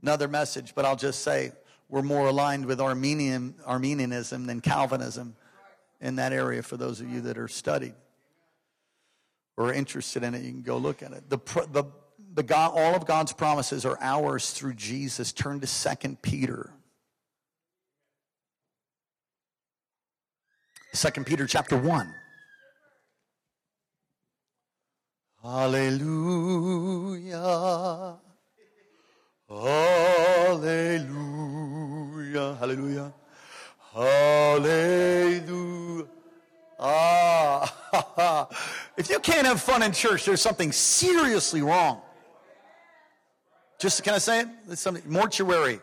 [0.00, 1.50] Another message, but I'll just say
[1.88, 5.34] we're more aligned with Armenian, Arminianism than Calvinism
[6.00, 7.94] in that area for those of you that are studied
[9.56, 10.42] or interested in it.
[10.42, 11.28] You can go look at it.
[11.28, 11.38] The,
[11.72, 11.82] the,
[12.32, 15.32] the God, all of God's promises are ours through Jesus.
[15.32, 16.70] Turn to Second Peter.
[20.96, 22.14] Second Peter chapter 1.
[25.42, 27.36] Hallelujah.
[29.46, 30.16] Hallelujah.
[32.58, 33.12] Hallelujah.
[33.92, 36.06] Hallelujah.
[36.80, 38.48] Ah,
[38.96, 42.00] if you can't have fun in church, there's something seriously wrong.
[43.78, 44.48] Just, can I say it?
[44.70, 45.80] It's something, mortuary.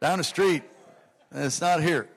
[0.00, 0.64] Down the street.
[1.32, 2.08] It's not here.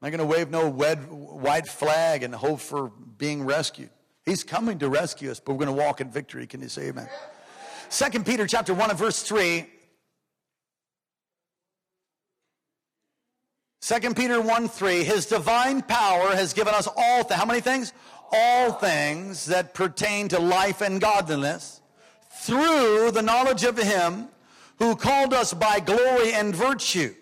[0.00, 3.88] I'm not going to wave no red, white flag and hope for being rescued.
[4.26, 6.46] He's coming to rescue us, but we're going to walk in victory.
[6.46, 7.08] Can you say amen?
[7.88, 9.66] Second Peter chapter 1 and verse 3.
[13.80, 17.92] 2 Peter 1 3, his divine power has given us all how many things?
[18.32, 21.80] All things that pertain to life and godliness
[22.32, 24.28] through the knowledge of him
[24.78, 27.14] who called us by glory and virtue,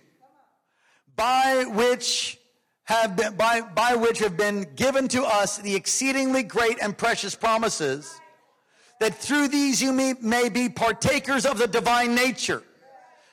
[1.14, 2.38] by which
[2.84, 7.34] have been, by, by which have been given to us the exceedingly great and precious
[7.34, 8.20] promises,
[9.00, 12.62] that through these you may, may be partakers of the divine nature,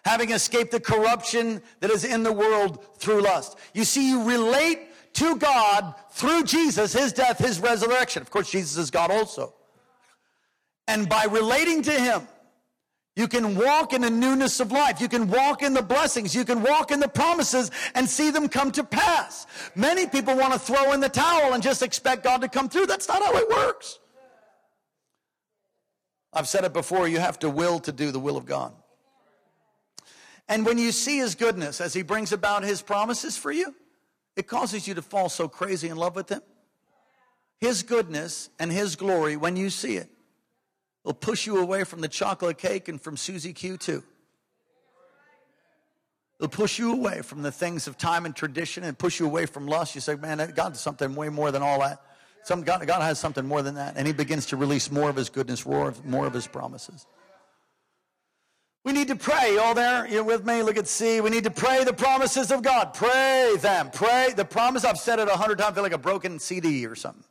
[0.05, 3.57] having escaped the corruption that is in the world through lust.
[3.73, 4.79] You see, you relate
[5.13, 8.21] to God through Jesus, his death, his resurrection.
[8.21, 9.53] Of course, Jesus is God also.
[10.87, 12.27] And by relating to him,
[13.15, 15.01] you can walk in the newness of life.
[15.01, 16.33] You can walk in the blessings.
[16.33, 19.45] You can walk in the promises and see them come to pass.
[19.75, 22.85] Many people want to throw in the towel and just expect God to come through.
[22.85, 23.99] That's not how it works.
[26.33, 28.73] I've said it before, you have to will to do the will of God.
[30.47, 33.75] And when you see his goodness as he brings about his promises for you,
[34.37, 36.41] it causes you to fall so crazy in love with him.
[37.59, 40.09] His goodness and his glory, when you see it,
[41.03, 44.03] will push you away from the chocolate cake and from Suzy Q too.
[46.39, 49.45] It'll push you away from the things of time and tradition and push you away
[49.45, 49.93] from lust.
[49.93, 52.01] You say, man, God's something way more than all that.
[52.43, 53.93] Some, God, God has something more than that.
[53.95, 57.05] And he begins to release more of his goodness, more of, more of his promises.
[58.83, 59.59] We need to pray.
[59.59, 60.07] All there?
[60.07, 60.63] You're with me?
[60.63, 61.21] Look at C.
[61.21, 62.95] We need to pray the promises of God.
[62.95, 63.91] Pray them.
[63.91, 64.83] Pray the promise.
[64.83, 65.73] I've said it a hundred times.
[65.73, 67.23] I feel like a broken CD or something.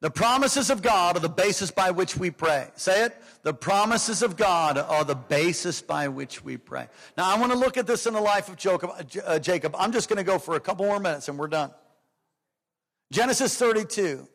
[0.00, 2.68] The promises of God are the basis by which we pray.
[2.76, 3.16] Say it.
[3.42, 6.86] The promises of God are the basis by which we pray.
[7.16, 8.84] Now, I want to look at this in the life of
[9.26, 9.74] uh, Jacob.
[9.76, 11.72] I'm just going to go for a couple more minutes and we're done.
[13.10, 14.28] Genesis 32.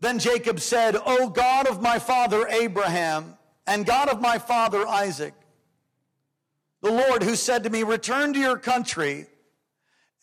[0.00, 5.32] Then Jacob said, O God of my father Abraham and God of my father Isaac,
[6.82, 9.26] the Lord who said to me, Return to your country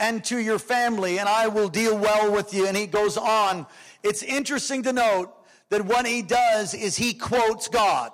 [0.04, 2.68] and to your family, and I will deal well with you.
[2.68, 3.66] And he goes on.
[4.04, 5.32] It's interesting to note
[5.70, 8.12] that what he does is he quotes God.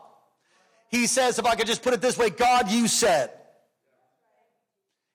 [0.90, 3.32] He says, if I could just put it this way, God, you said.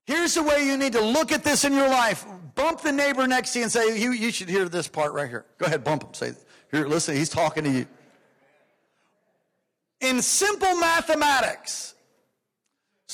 [0.05, 2.27] Here's the way you need to look at this in your life.
[2.57, 5.29] Bump the neighbor next to you and say, you, you should hear this part right
[5.29, 5.47] here.
[5.59, 6.15] Go ahead, bump him.
[6.15, 6.33] Say,
[6.73, 7.87] Here, listen, he's talking to you.
[10.01, 11.94] In simple mathematics,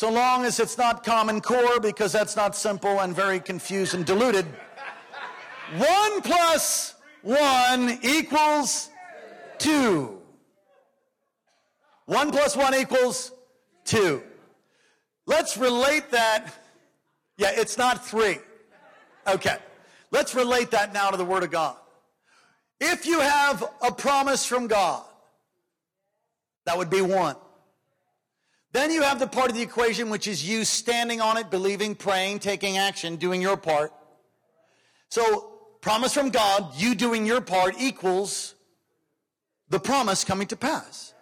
[0.01, 4.07] so long as it's not common core, because that's not simple and very confused and
[4.07, 4.47] diluted,
[5.77, 8.89] one plus one equals
[9.59, 10.19] two.
[12.07, 13.31] One plus one equals
[13.85, 14.23] two.
[15.27, 16.51] Let's relate that.
[17.37, 18.39] Yeah, it's not three.
[19.29, 19.59] Okay.
[20.11, 21.77] Let's relate that now to the Word of God.
[22.81, 25.05] If you have a promise from God,
[26.65, 27.37] that would be one.
[28.73, 31.95] Then you have the part of the equation which is you standing on it, believing,
[31.95, 33.93] praying, taking action, doing your part.
[35.09, 38.55] So, promise from God, you doing your part equals
[39.69, 41.15] the promise coming to pass.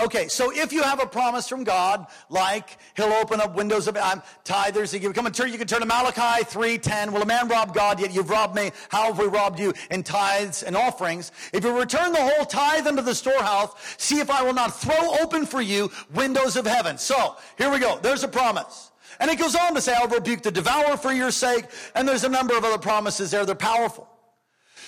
[0.00, 3.96] Okay, so if you have a promise from God, like He'll open up windows of
[3.96, 7.12] um, tithers, you give come and turn, you can turn to Malachi 3:10.
[7.12, 7.98] Will a man rob God?
[7.98, 8.70] Yet you've robbed me.
[8.90, 11.32] How have we robbed you in tithes and offerings?
[11.52, 15.16] If you return the whole tithe into the storehouse, see if I will not throw
[15.20, 16.96] open for you windows of heaven.
[16.96, 17.98] So here we go.
[18.00, 18.92] There's a promise.
[19.18, 21.64] And it goes on to say, I'll rebuke the devourer for your sake.
[21.96, 23.44] And there's a number of other promises there.
[23.44, 24.08] They're powerful.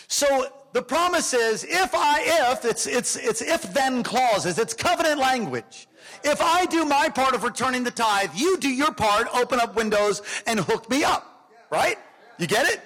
[0.06, 5.18] So the promise is if I, if, it's, it's, it's if then clauses, it's covenant
[5.18, 5.88] language.
[6.22, 9.74] If I do my part of returning the tithe, you do your part, open up
[9.74, 11.48] windows and hook me up.
[11.70, 11.98] Right?
[12.38, 12.80] You get it?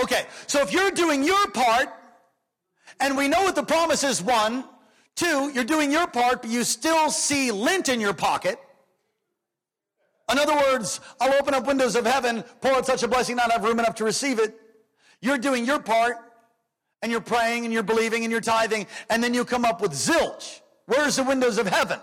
[0.00, 0.26] Okay.
[0.46, 1.88] So if you're doing your part,
[3.00, 4.64] and we know what the promise is one,
[5.16, 8.58] two, you're doing your part, but you still see lint in your pocket.
[10.30, 13.50] In other words, I'll open up windows of heaven, pour out such a blessing, not
[13.52, 14.58] have room enough to receive it.
[15.20, 16.16] You're doing your part,
[17.02, 19.92] and you're praying and you're believing and you're tithing, and then you come up with
[19.92, 20.60] zilch.
[20.86, 21.98] Where's the windows of heaven?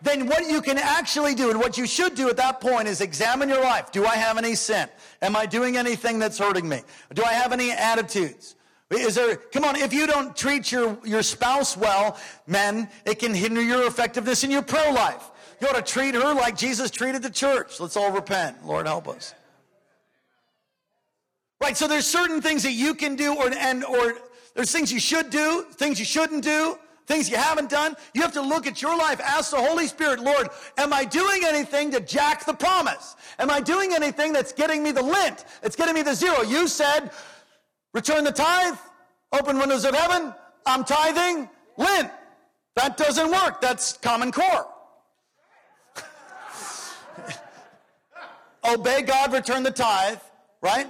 [0.00, 3.00] Then what you can actually do and what you should do at that point is
[3.00, 3.90] examine your life.
[3.90, 4.88] Do I have any sin?
[5.22, 6.82] Am I doing anything that's hurting me?
[7.14, 8.54] Do I have any attitudes?
[8.90, 12.16] Is there, come on, if you don't treat your, your spouse well,
[12.46, 15.30] men, it can hinder your effectiveness in your pro life.
[15.60, 17.80] You ought to treat her like Jesus treated the church.
[17.80, 18.64] Let's all repent.
[18.64, 19.34] Lord help us.
[21.60, 24.14] Right, so there's certain things that you can do or, and, or
[24.54, 27.96] there's things you should do, things you shouldn't do, things you haven't done.
[28.14, 31.42] You have to look at your life, ask the Holy Spirit, Lord, am I doing
[31.44, 33.16] anything to jack the promise?
[33.38, 35.44] Am I doing anything that's getting me the lint?
[35.62, 36.42] It's getting me the zero.
[36.42, 37.10] You said,
[37.92, 38.76] return the tithe,
[39.32, 40.32] open windows of heaven,
[40.64, 42.10] I'm tithing, lint.
[42.76, 43.60] That doesn't work.
[43.60, 44.68] That's common core.
[48.68, 50.18] Obey God, return the tithe,
[50.60, 50.88] right?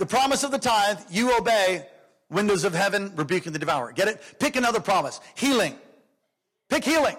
[0.00, 1.86] The promise of the tithe, you obey,
[2.30, 3.92] windows of heaven, rebuking the devourer.
[3.92, 4.20] Get it?
[4.40, 5.20] Pick another promise.
[5.36, 5.76] Healing.
[6.68, 7.16] Pick healing.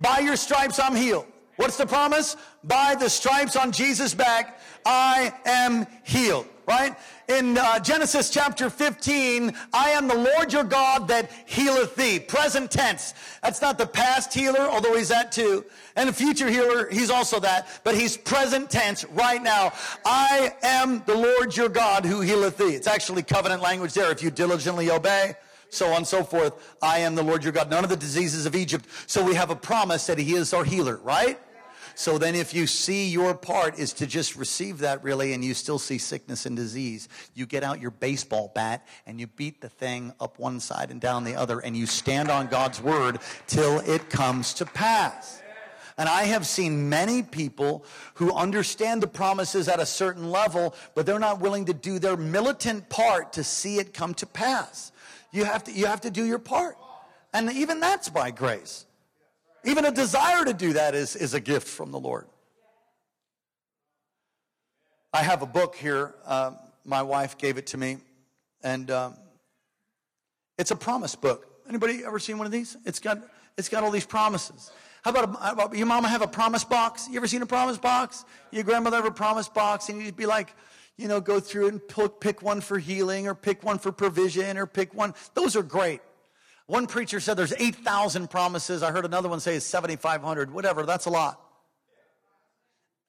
[0.00, 1.26] By your stripes, I'm healed.
[1.56, 2.36] What's the promise?
[2.64, 6.96] By the stripes on Jesus' back, I am healed right?
[7.30, 12.18] In uh, Genesis chapter 15, I am the Lord your God that healeth thee.
[12.18, 13.14] Present tense.
[13.40, 15.64] That's not the past healer, although he's that too.
[15.94, 17.68] And a future healer, he's also that.
[17.84, 19.72] But he's present tense right now.
[20.04, 22.74] I am the Lord your God who healeth thee.
[22.74, 24.10] It's actually covenant language there.
[24.10, 25.34] If you diligently obey,
[25.68, 26.76] so on and so forth.
[26.82, 27.70] I am the Lord your God.
[27.70, 28.86] None of the diseases of Egypt.
[29.06, 31.38] So we have a promise that he is our healer, right?
[32.00, 35.52] So then if you see your part is to just receive that really and you
[35.52, 39.68] still see sickness and disease, you get out your baseball bat and you beat the
[39.68, 43.80] thing up one side and down the other and you stand on God's word till
[43.80, 45.42] it comes to pass.
[45.98, 47.84] And I have seen many people
[48.14, 52.16] who understand the promises at a certain level, but they're not willing to do their
[52.16, 54.90] militant part to see it come to pass.
[55.32, 56.78] You have to, you have to do your part.
[57.34, 58.86] And even that's by grace.
[59.64, 62.26] Even a desire to do that is, is a gift from the Lord.
[65.12, 66.14] I have a book here.
[66.24, 66.52] Uh,
[66.84, 67.98] my wife gave it to me,
[68.62, 69.14] and um,
[70.56, 71.46] it's a promise book.
[71.68, 72.76] Anybody ever seen one of these?
[72.84, 73.18] It's got
[73.58, 74.70] it's got all these promises.
[75.02, 77.08] How about, a, how about your mama have a promise box?
[77.10, 78.24] You ever seen a promise box?
[78.50, 80.54] Your grandmother have a promise box, and you'd be like,
[80.96, 81.80] you know, go through and
[82.20, 85.14] pick one for healing, or pick one for provision, or pick one.
[85.34, 86.00] Those are great.
[86.70, 88.84] One preacher said there's 8,000 promises.
[88.84, 90.52] I heard another one say it's 7,500.
[90.52, 91.40] Whatever, that's a lot.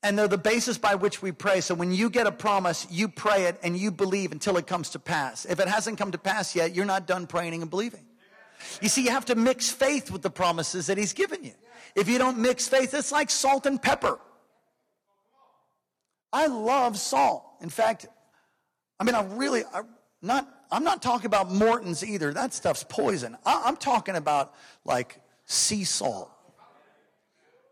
[0.01, 1.61] And they're the basis by which we pray.
[1.61, 4.89] So when you get a promise, you pray it and you believe until it comes
[4.89, 5.45] to pass.
[5.45, 8.03] If it hasn't come to pass yet, you're not done praying and believing.
[8.81, 11.53] You see, you have to mix faith with the promises that he's given you.
[11.95, 14.17] If you don't mix faith, it's like salt and pepper.
[16.33, 17.45] I love salt.
[17.61, 18.07] In fact,
[18.99, 19.83] I mean, I really, I,
[20.23, 22.33] not I'm not talking about Morton's either.
[22.33, 23.37] That stuff's poison.
[23.45, 24.53] I, I'm talking about
[24.85, 26.31] like sea salt.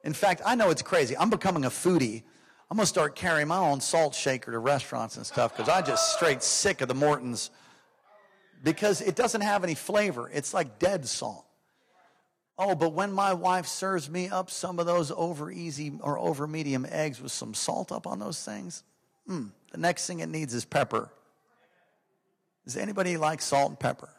[0.04, 1.16] In fact, I know it's crazy.
[1.18, 2.24] I'm becoming a foodie.
[2.70, 5.82] I'm going to start carrying my own salt shaker to restaurants and stuff because I
[5.82, 7.50] just straight sick of the Morton's
[8.64, 10.30] because it doesn't have any flavor.
[10.34, 11.45] It's like dead salt.
[12.58, 16.45] Oh, but when my wife serves me up some of those over easy or over
[16.45, 18.84] medium eggs with some salt up on those things,
[19.26, 21.10] hmm, the next thing it needs is pepper.
[22.70, 24.09] Does anybody like salt and pepper?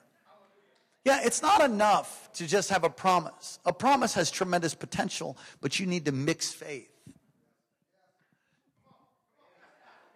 [1.04, 3.60] Yeah, it's not enough to just have a promise.
[3.64, 6.90] A promise has tremendous potential, but you need to mix faith.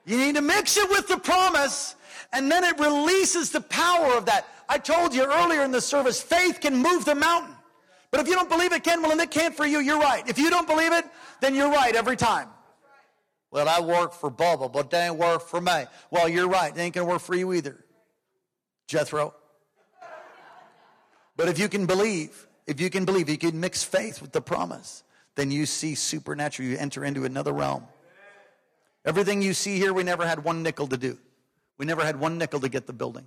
[0.04, 1.94] You need to mix it with the promise,
[2.32, 4.48] and then it releases the power of that.
[4.68, 7.54] I told you earlier in the service, faith can move the mountain.
[8.10, 9.78] But if you don't believe it can, well, then it can't for you.
[9.78, 10.28] You're right.
[10.28, 11.04] If you don't believe it,
[11.40, 12.48] then you're right every time.
[13.52, 15.84] Well, I work for Bubba, but they ain't work for me.
[16.10, 16.74] Well, you're right.
[16.74, 17.83] They ain't going to work for you either.
[18.86, 19.34] Jethro.
[21.36, 24.40] But if you can believe, if you can believe, you can mix faith with the
[24.40, 25.02] promise,
[25.34, 26.68] then you see supernatural.
[26.68, 27.86] You enter into another realm.
[29.04, 31.18] Everything you see here, we never had one nickel to do.
[31.76, 33.26] We never had one nickel to get the building.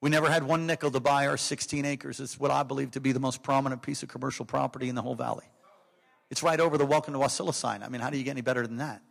[0.00, 2.20] We never had one nickel to buy our 16 acres.
[2.20, 5.02] It's what I believe to be the most prominent piece of commercial property in the
[5.02, 5.44] whole valley.
[6.30, 7.82] It's right over the Welcome to Wasilla sign.
[7.82, 9.02] I mean, how do you get any better than that?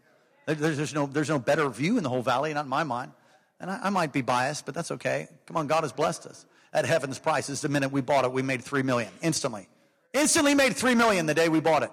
[0.45, 3.11] There's, there's, no, there's no better view in the whole valley, not in my mind.
[3.59, 5.27] And I, I might be biased, but that's okay.
[5.45, 6.45] Come on, God has blessed us.
[6.73, 9.67] At heaven's prices, the minute we bought it, we made three million instantly.
[10.13, 11.91] Instantly made three million the day we bought it.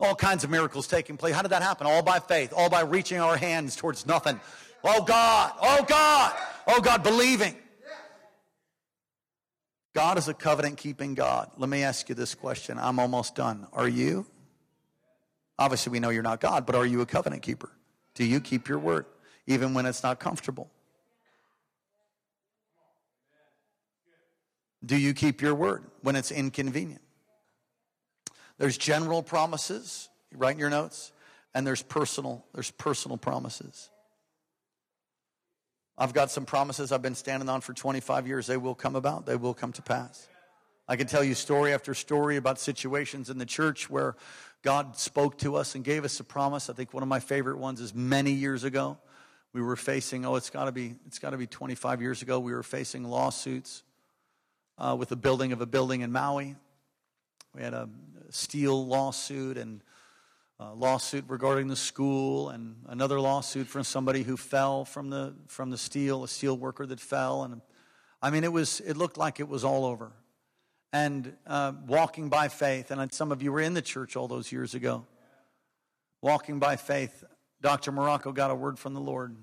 [0.00, 1.34] All kinds of miracles taking place.
[1.34, 1.86] How did that happen?
[1.86, 4.40] All by faith, all by reaching our hands towards nothing.
[4.84, 6.36] Oh God, oh God,
[6.66, 7.56] oh God, believing.
[9.94, 11.50] God is a covenant keeping God.
[11.56, 12.78] Let me ask you this question.
[12.78, 13.66] I'm almost done.
[13.72, 14.26] Are you?
[15.58, 17.70] Obviously, we know you're not God, but are you a covenant keeper?
[18.18, 19.06] Do you keep your word,
[19.46, 20.68] even when it's not comfortable?
[24.84, 27.00] Do you keep your word when it's inconvenient?
[28.58, 31.12] There's general promises, write in your notes,
[31.54, 33.88] and there's personal, there's personal promises.
[35.96, 38.48] I've got some promises I've been standing on for 25 years.
[38.48, 40.26] They will come about, they will come to pass.
[40.88, 44.16] I can tell you story after story about situations in the church where
[44.62, 46.68] God spoke to us and gave us a promise.
[46.68, 48.98] I think one of my favorite ones is many years ago.
[49.52, 52.38] We were facing, oh, it's got to be, it's got to be 25 years ago.
[52.38, 53.82] We were facing lawsuits
[54.76, 56.56] uh, with the building of a building in Maui.
[57.54, 57.88] We had a
[58.30, 59.82] steel lawsuit and
[60.60, 65.70] a lawsuit regarding the school and another lawsuit from somebody who fell from the from
[65.70, 67.44] the steel, a steel worker that fell.
[67.44, 67.62] And
[68.20, 70.12] I mean, it was it looked like it was all over.
[70.92, 74.50] And uh, walking by faith, and some of you were in the church all those
[74.50, 75.04] years ago.
[76.22, 77.24] Walking by faith,
[77.60, 77.92] Dr.
[77.92, 79.36] Morocco got a word from the Lord.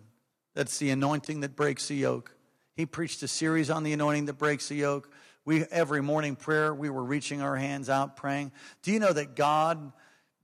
[0.56, 2.36] That's the anointing that breaks the yoke.
[2.76, 5.12] He preached a series on the anointing that breaks the yoke.
[5.46, 8.52] We every morning prayer, we were reaching our hands out praying.
[8.82, 9.92] Do you know that God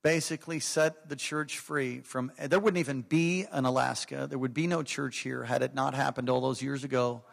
[0.03, 4.27] basically set the church free from there wouldn't even be an Alaska.
[4.27, 7.23] There would be no church here had it not happened all those years ago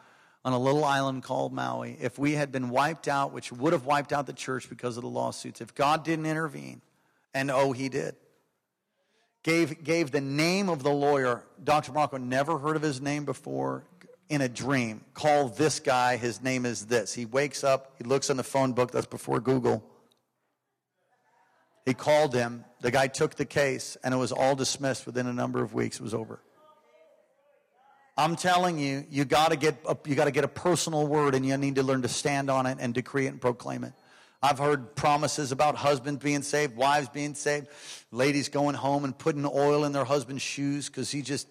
[0.45, 1.97] on a little island called Maui.
[2.01, 5.03] If we had been wiped out, which would have wiped out the church because of
[5.03, 6.81] the lawsuits, if God didn't intervene,
[7.35, 8.17] and oh, he did.
[9.43, 11.45] Gave, gave the name of the lawyer.
[11.63, 11.93] Dr.
[11.93, 13.85] Marco never heard of his name before
[14.29, 15.05] in a dream.
[15.15, 17.15] Call this guy, his name is this.
[17.15, 19.85] He wakes up, he looks in the phone book, that's before Google.
[21.87, 22.65] He called him.
[22.81, 25.97] The guy took the case, and it was all dismissed within a number of weeks.
[25.97, 26.41] It was over.
[28.19, 31.37] I'm telling you, you got to get a, you got to get a personal word,
[31.37, 33.93] and you need to learn to stand on it and decree it and proclaim it.
[34.43, 37.69] I've heard promises about husbands being saved, wives being saved,
[38.11, 41.47] ladies going home and putting oil in their husband's shoes because he just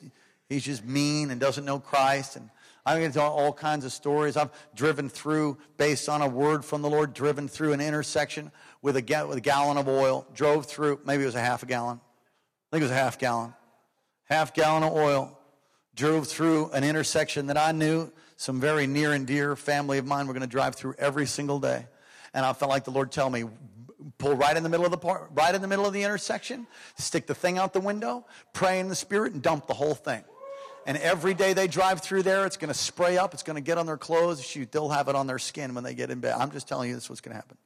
[0.49, 2.35] he's just mean and doesn't know Christ.
[2.35, 2.49] And
[2.85, 4.35] I'm going to tell all kinds of stories.
[4.35, 8.51] I've driven through, based on a word from the Lord, driven through an intersection
[8.81, 11.65] with a, with a gallon of oil, drove through, maybe it was a half a
[11.65, 11.99] gallon.
[11.99, 13.53] I think it was a half gallon.
[14.25, 15.36] Half gallon of oil,
[15.97, 20.27] drove through an intersection that I knew some very near and dear family of mine
[20.27, 21.87] were going to drive through every single day.
[22.33, 23.45] And I felt like the Lord tell me,
[24.19, 26.67] pull right in the middle of the part, right in the middle of the intersection,
[26.97, 30.23] stick the thing out the window, pray in the spirit, and dump the whole thing.
[30.85, 33.33] And every day they drive through there, it's going to spray up.
[33.33, 34.45] It's going to get on their clothes.
[34.45, 36.35] Shoot, they'll have it on their skin when they get in bed.
[36.37, 37.57] I'm just telling you this is what's going to happen.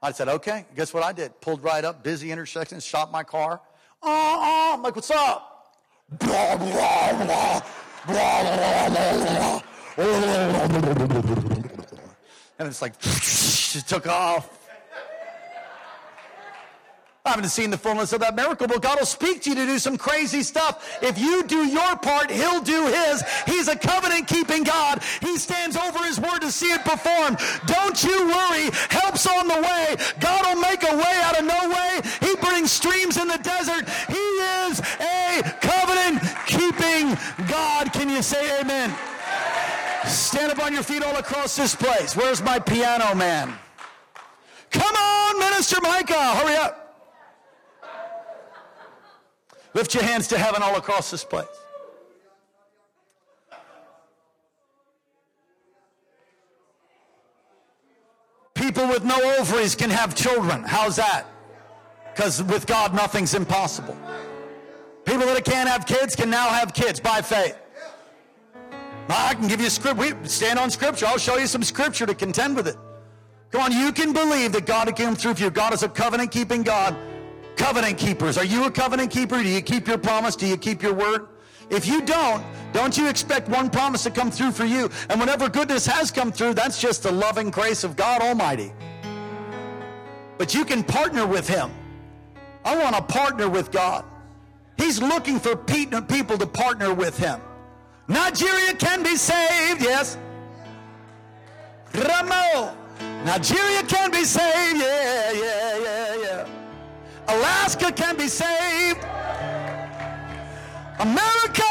[0.00, 0.66] I said, okay.
[0.76, 1.38] Guess what I did?
[1.40, 3.60] Pulled right up, busy intersection, stopped my car.
[4.02, 5.55] Oh, oh, I'm like, what's up?
[12.58, 14.66] And it's like, it took off.
[17.26, 19.66] I haven't seen the fullness of that miracle, but God will speak to you to
[19.66, 20.96] do some crazy stuff.
[21.02, 23.24] If you do your part, He'll do His.
[23.46, 25.02] He's a covenant keeping God.
[25.20, 27.38] He stands over His word to see it performed.
[27.66, 28.70] Don't you worry.
[28.90, 29.96] Help's on the way.
[30.20, 32.00] God will make a way out of no way.
[32.20, 33.88] He brings streams in the desert.
[34.06, 37.05] He is a covenant keeping
[37.48, 37.92] God.
[37.92, 38.94] Can you say amen?
[40.08, 42.16] stand up on your feet all across this place.
[42.16, 43.52] Where's my piano man?
[44.70, 46.82] Come on, Minister Micah, hurry up.
[49.74, 51.46] Lift your hands to heaven all across this place.
[58.54, 60.64] People with no ovaries can have children.
[60.64, 61.26] How's that?
[62.14, 63.96] Because with God, nothing's impossible.
[65.06, 67.56] People that can't have kids can now have kids by faith.
[69.08, 69.98] I can give you a script.
[69.98, 71.06] We stand on scripture.
[71.06, 72.76] I'll show you some scripture to contend with it.
[73.52, 75.50] Come on, you can believe that God came through for you.
[75.50, 76.96] God is a covenant keeping God.
[77.56, 78.36] Covenant keepers.
[78.36, 79.42] Are you a covenant keeper?
[79.42, 80.34] Do you keep your promise?
[80.36, 81.28] Do you keep your word?
[81.70, 84.90] If you don't, don't you expect one promise to come through for you?
[85.08, 88.72] And whenever goodness has come through, that's just the loving grace of God Almighty.
[90.36, 91.70] But you can partner with Him.
[92.64, 94.04] I want to partner with God.
[94.76, 97.40] He's looking for people to partner with Him.
[98.08, 100.16] Nigeria can be saved, yes.
[101.94, 102.76] Ramo.
[103.24, 106.48] Nigeria can be saved, yeah, yeah, yeah, yeah.
[107.28, 109.00] Alaska can be saved.
[110.98, 111.62] America,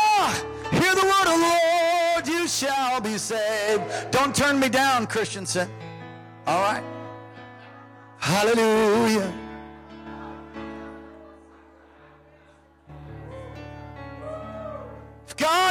[0.72, 4.12] hear the word of the Lord, you shall be saved.
[4.12, 5.70] Don't turn me down, Christensen.
[6.46, 6.84] All right?
[8.18, 9.45] Hallelujah.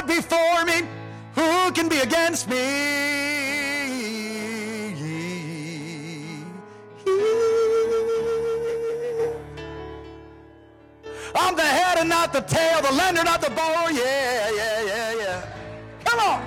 [0.04, 0.86] God before me,
[1.34, 2.56] who can be against me?
[11.36, 13.90] I'm the head and not the tail, the lender, not the borrower.
[13.90, 15.46] Yeah, yeah, yeah, yeah.
[16.04, 16.42] Come on.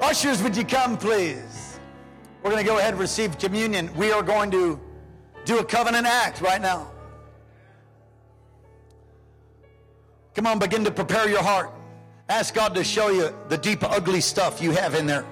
[0.00, 1.78] Ushers, would you come, please?
[2.42, 3.94] We're going to go ahead and receive communion.
[3.94, 4.80] We are going to
[5.44, 6.90] do a covenant act right now.
[10.40, 11.70] Come on, begin to prepare your heart.
[12.30, 15.26] Ask God to show you the deep, ugly stuff you have in there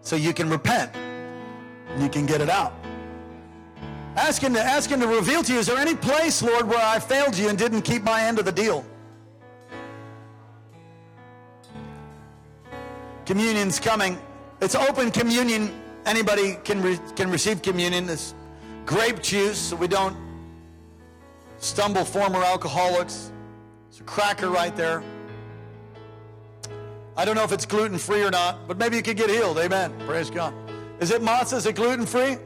[0.00, 0.90] so you can repent.
[1.98, 2.72] You can get it out.
[4.16, 6.82] Ask him, to, ask him to reveal to you, is there any place, Lord, where
[6.82, 8.82] I failed you and didn't keep my end of the deal?
[13.26, 14.18] Communion's coming.
[14.62, 15.70] It's open communion.
[16.06, 18.08] Anybody can, re- can receive communion.
[18.08, 18.34] It's
[18.86, 20.16] grape juice, so we don't
[21.58, 23.32] stumble former alcoholics.
[23.94, 25.04] It's a cracker right there.
[27.16, 29.56] I don't know if it's gluten free or not, but maybe you could get healed.
[29.56, 29.94] Amen.
[30.04, 30.52] Praise God.
[30.98, 31.58] Is it matzah?
[31.58, 32.36] Is it gluten free?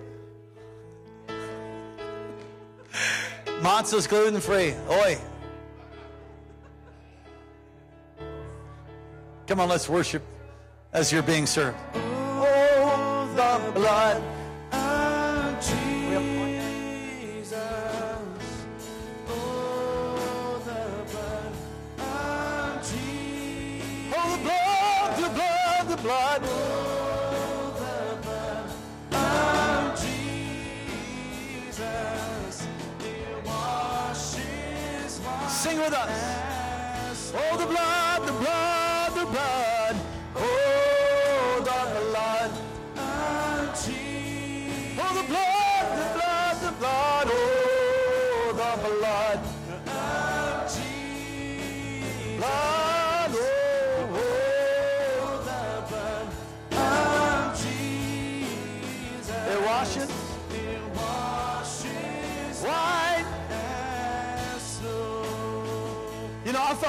[3.63, 4.75] Matzah's gluten free.
[4.91, 5.19] Oi.
[9.47, 10.23] Come on, let's worship
[10.93, 11.79] as you're being served.
[11.95, 14.23] Oh, the blood
[26.09, 26.43] blood.
[35.51, 37.33] Sing with us.
[37.37, 39.58] Oh, the blood, the blood, the blood.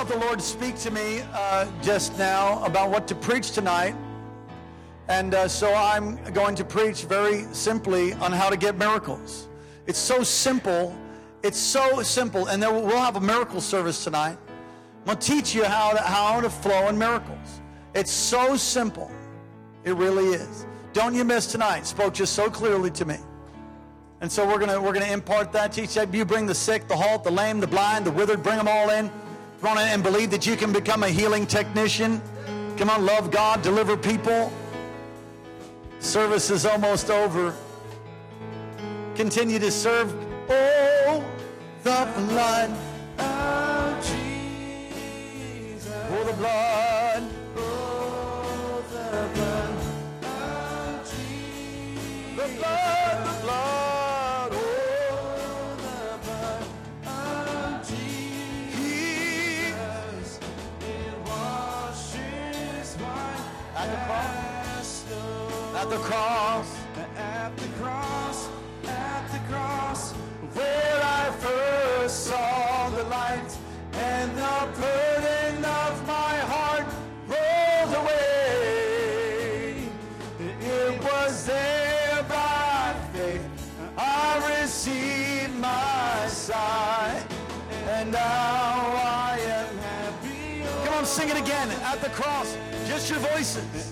[0.05, 3.93] Felt the Lord speak to me uh, just now about what to preach tonight.
[5.09, 9.49] And uh, so I'm going to preach very simply on how to get miracles.
[9.87, 10.95] It's so simple.
[11.43, 12.47] It's so simple.
[12.47, 14.37] And then we'll have a miracle service tonight.
[14.99, 17.59] I'm going to teach you how to, how to flow in miracles.
[17.93, 19.11] It's so simple.
[19.83, 20.65] It really is.
[20.93, 21.85] Don't you miss tonight.
[21.85, 23.17] Spoke just so clearly to me.
[24.21, 25.71] And so we're gonna we're gonna impart that.
[25.71, 28.57] Teach that you bring the sick, the halt, the lame, the blind, the withered, bring
[28.57, 29.09] them all in.
[29.61, 32.21] On and believe that you can become a healing technician.
[32.77, 34.51] Come on, love God, deliver people.
[35.99, 37.53] Service is almost over.
[39.15, 40.15] Continue to serve.
[40.49, 41.23] Oh,
[41.83, 42.69] the blood
[43.19, 45.93] of Jesus.
[46.09, 46.98] Oh, the blood.
[65.89, 66.77] the cross,
[67.17, 68.47] at the cross,
[68.85, 70.11] at the cross,
[70.53, 73.57] where I first saw the light
[73.93, 76.85] and the burden of my heart
[77.27, 79.89] rolled away.
[80.61, 83.41] It was there by faith
[83.97, 87.25] I received my sight,
[87.87, 90.63] and now I am happy.
[90.85, 92.55] Come on, sing it again at the cross.
[92.85, 93.91] Just your voices.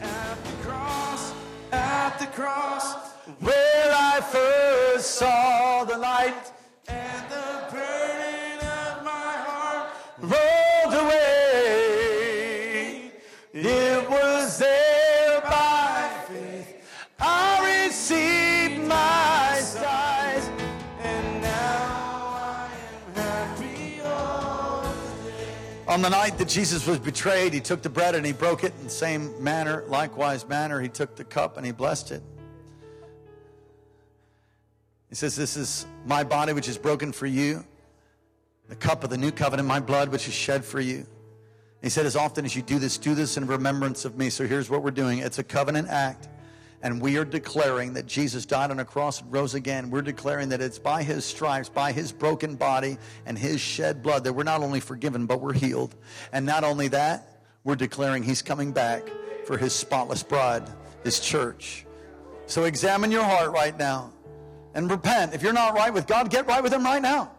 [4.31, 6.51] First saw the light
[6.87, 9.89] and the of my heart.
[10.19, 11.51] rolled away.
[13.53, 16.83] It was there by faith
[17.19, 20.43] I received my sight.
[21.01, 25.87] And now I am happy all the day.
[25.87, 28.73] On the night that Jesus was betrayed, he took the bread and he broke it
[28.77, 30.81] in the same manner, likewise manner.
[30.81, 32.21] He took the cup and he blessed it.
[35.09, 37.63] He says, This is my body which is broken for you,
[38.67, 41.05] the cup of the new covenant, my blood which is shed for you.
[41.81, 44.29] He said, As often as you do this, do this in remembrance of me.
[44.29, 46.29] So here's what we're doing it's a covenant act.
[46.83, 49.89] And we are declaring that Jesus died on a cross and rose again.
[49.89, 54.23] We're declaring that it's by his stripes, by his broken body, and his shed blood
[54.25, 55.95] that we're not only forgiven, but we're healed.
[56.31, 59.09] And not only that, we're declaring he's coming back
[59.45, 60.69] for his spotless bride,
[61.03, 61.83] his church.
[62.45, 64.13] So examine your heart right now
[64.77, 65.33] and repent.
[65.33, 67.31] If you're not right with God, get right with him right now.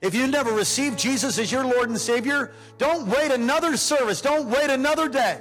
[0.00, 4.20] If you never received Jesus as your Lord and Savior, don't wait another service.
[4.20, 5.40] Don't wait another day.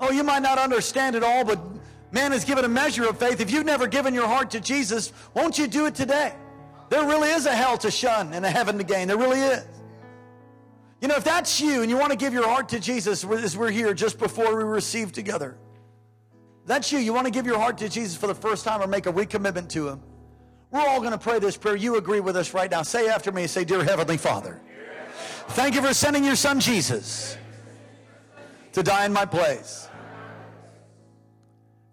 [0.00, 1.60] Oh, you might not understand it all, but
[2.10, 3.40] man has given a measure of faith.
[3.40, 6.34] If you've never given your heart to Jesus, won't you do it today?
[6.88, 9.08] There really is a hell to shun and a heaven to gain.
[9.08, 9.66] There really is.
[11.02, 13.56] You know, if that's you and you want to give your heart to Jesus as
[13.58, 15.58] we're here just before we receive together,
[16.64, 16.98] that's you.
[16.98, 19.12] You want to give your heart to Jesus for the first time or make a
[19.12, 20.02] recommitment to Him.
[20.72, 21.76] We're all going to pray this prayer.
[21.76, 22.82] You agree with us right now.
[22.82, 23.46] Say after me.
[23.46, 24.58] Say, Dear Heavenly Father,
[25.48, 27.36] thank you for sending your Son Jesus
[28.72, 29.86] to die in my place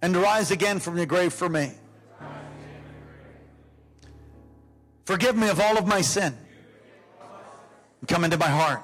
[0.02, 1.74] and to rise again from your grave for me.
[5.04, 6.38] Forgive me of all of my sin.
[8.08, 8.84] Come into my heart.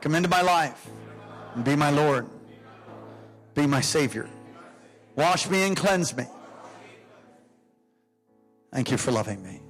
[0.00, 0.88] Come into my life.
[1.54, 2.26] And be my Lord.
[3.54, 4.30] Be my Savior.
[5.16, 6.24] Wash me and cleanse me.
[8.72, 9.60] Thank you for loving me.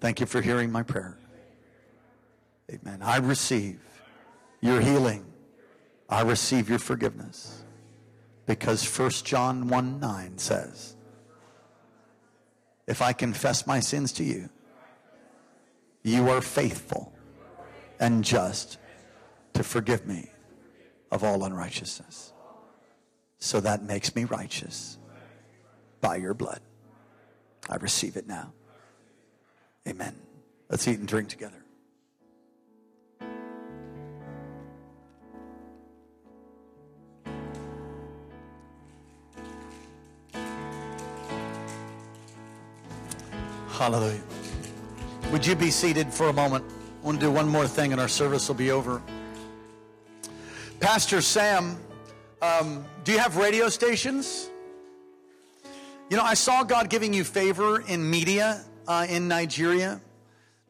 [0.00, 1.18] Thank you for hearing my prayer.
[2.70, 3.00] Amen.
[3.02, 3.80] I receive
[4.60, 5.24] your healing.
[6.08, 7.64] I receive your forgiveness.
[8.46, 10.96] Because 1 John 1 9 says,
[12.86, 14.48] If I confess my sins to you,
[16.02, 17.12] you are faithful
[18.00, 18.78] and just
[19.54, 20.30] to forgive me
[21.10, 22.32] of all unrighteousness.
[23.38, 24.98] So that makes me righteous
[26.00, 26.60] by your blood.
[27.68, 28.52] I receive it now.
[29.86, 30.14] Amen.
[30.68, 31.54] Let's eat and drink together.
[43.68, 44.20] Hallelujah.
[45.30, 46.64] Would you be seated for a moment?
[47.00, 49.00] I want to do one more thing and our service will be over.
[50.80, 51.78] Pastor Sam,
[52.42, 54.50] um, do you have radio stations?
[56.10, 60.00] You know, I saw God giving you favor in media uh, in Nigeria.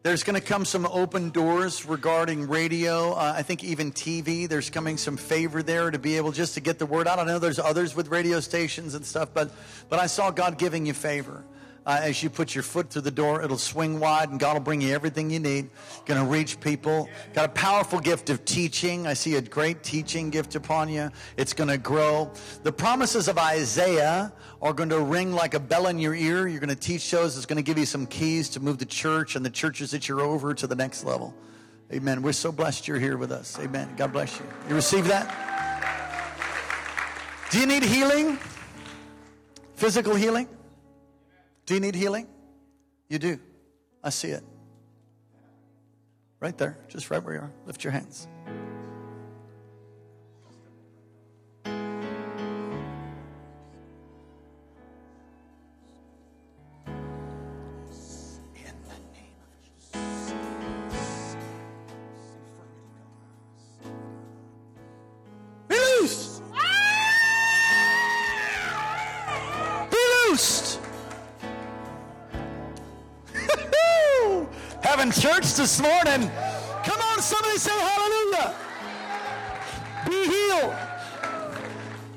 [0.03, 3.13] There's going to come some open doors regarding radio.
[3.13, 4.49] Uh, I think even TV.
[4.49, 7.21] There's coming some favor there to be able just to get the word out.
[7.21, 9.53] I know there's others with radio stations and stuff, but
[9.89, 11.45] but I saw God giving you favor.
[11.89, 14.61] Uh, as you put your foot through the door, it'll swing wide, and God will
[14.61, 15.71] bring you everything you need.
[16.05, 17.09] Going to reach people.
[17.33, 19.07] Got a powerful gift of teaching.
[19.07, 21.09] I see a great teaching gift upon you.
[21.39, 22.31] It's going to grow.
[22.63, 24.31] The promises of Isaiah
[24.61, 26.47] are going to ring like a bell in your ear.
[26.47, 27.39] You're going to teach those.
[27.39, 30.11] It's going to give you some keys to move the church and the churches that
[30.11, 31.35] you're over to the next level.
[31.91, 32.21] Amen.
[32.21, 33.59] We're so blessed you're here with us.
[33.59, 33.89] Amen.
[33.97, 34.45] God bless you.
[34.69, 35.27] You receive that?
[37.51, 38.39] Do you need healing?
[39.75, 40.49] Physical healing?
[41.69, 42.27] Do you need healing?
[43.11, 43.39] You do.
[44.03, 44.43] I see it.
[46.41, 47.53] Right there, just right where you are.
[47.67, 48.27] Lift your hands.
[76.19, 76.37] Morning.
[76.85, 78.55] Come on, somebody say hallelujah.
[80.07, 80.75] Be healed.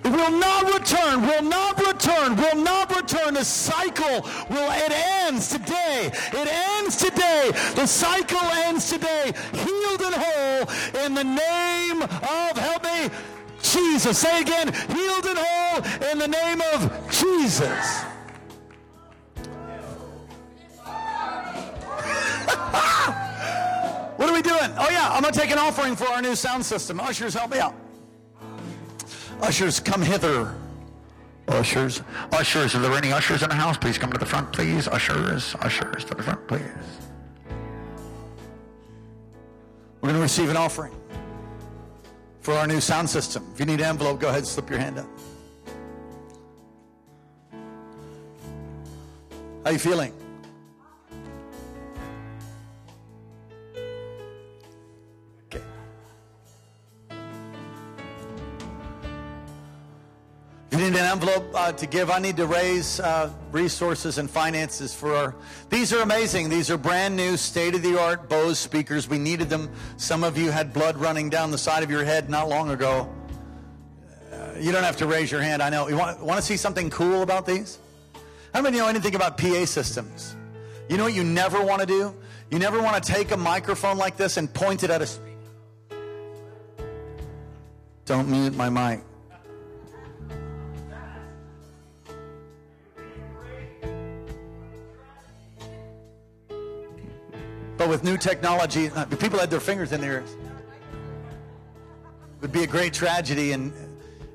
[0.03, 3.35] It will not return, will not return, will not return.
[3.35, 6.11] The cycle will, it ends today.
[6.33, 7.51] It ends today.
[7.75, 9.31] The cycle ends today.
[9.53, 13.09] Healed and whole in the name of, help me,
[13.61, 14.17] Jesus.
[14.17, 18.10] Say again, healed and whole in the name of Jesus.
[24.29, 24.71] We doing?
[24.77, 26.99] Oh, yeah, I'm going to take an offering for our new sound system.
[26.99, 27.75] Ushers, help me out.
[29.41, 30.55] Ushers, come hither.
[31.47, 32.01] Ushers,
[32.31, 33.77] ushers, are there any ushers in the house?
[33.77, 34.87] Please come to the front, please.
[34.87, 36.61] Ushers, ushers, to the front, please.
[40.01, 40.93] We're going to receive an offering
[42.41, 43.47] for our new sound system.
[43.53, 45.07] If you need an envelope, go ahead and slip your hand up.
[49.63, 50.13] How are you feeling?
[60.91, 65.15] Need an envelope uh, to give, I need to raise uh, resources and finances for
[65.15, 65.35] our.
[65.69, 66.49] These are amazing.
[66.49, 69.07] These are brand new, state of the art Bose speakers.
[69.07, 69.69] We needed them.
[69.97, 73.09] Some of you had blood running down the side of your head not long ago.
[74.33, 75.61] Uh, you don't have to raise your hand.
[75.61, 75.87] I know.
[75.87, 77.79] You want, want to see something cool about these?
[78.53, 80.35] How many know anything about PA systems?
[80.89, 82.13] You know what you never want to do?
[82.49, 85.09] You never want to take a microphone like this and point it at a.
[88.05, 89.03] Don't mute my mic.
[97.81, 100.33] But with new technology, uh, people had their fingers in their ears.
[100.33, 100.37] It
[102.41, 103.73] would be a great tragedy in,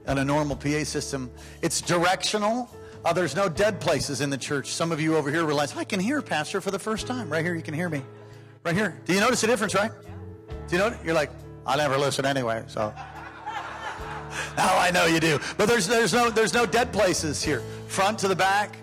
[0.08, 1.30] in a normal PA system.
[1.62, 2.68] It's directional.
[3.04, 4.72] Uh, there's no dead places in the church.
[4.72, 7.30] Some of you over here realize, I can hear Pastor for the first time.
[7.30, 8.02] Right here, you can hear me.
[8.64, 9.00] Right here.
[9.04, 9.92] Do you notice the difference, right?
[10.66, 10.92] Do you know?
[11.04, 11.30] You're like,
[11.64, 12.92] I never listen anyway, so.
[14.56, 15.38] now I know you do.
[15.56, 17.62] But there's, there's, no, there's no dead places here.
[17.86, 18.76] Front to the back.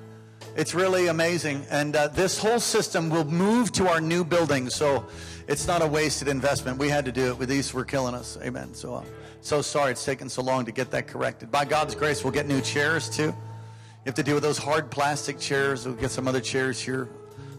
[0.56, 1.66] It's really amazing.
[1.72, 4.70] And uh, this whole system will move to our new building.
[4.70, 5.06] So
[5.47, 6.78] it's not a wasted investment.
[6.78, 7.47] We had to do it.
[7.47, 8.38] These, were killing us.
[8.43, 8.74] Amen.
[8.76, 9.06] So I'm
[9.41, 11.51] so sorry it's taken so long to get that corrected.
[11.51, 13.24] By God's grace, we'll get new chairs too.
[13.24, 15.86] You have to deal with those hard plastic chairs.
[15.86, 17.10] We'll get some other chairs here.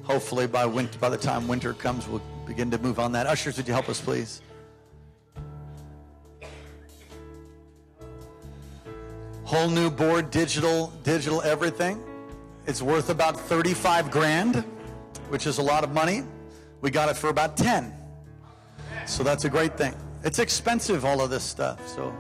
[0.05, 3.27] Hopefully, by winter, by the time winter comes, we'll begin to move on that.
[3.27, 4.43] Ushers, would you help us, please?
[9.45, 12.03] Whole new board, digital, digital everything.
[12.67, 14.65] It's worth about 35 grand,
[15.29, 16.23] which is a lot of money.
[16.81, 17.93] We got it for about 10.
[19.07, 19.95] So that's a great thing.
[20.23, 21.87] It's expensive, all of this stuff.
[21.87, 22.15] So,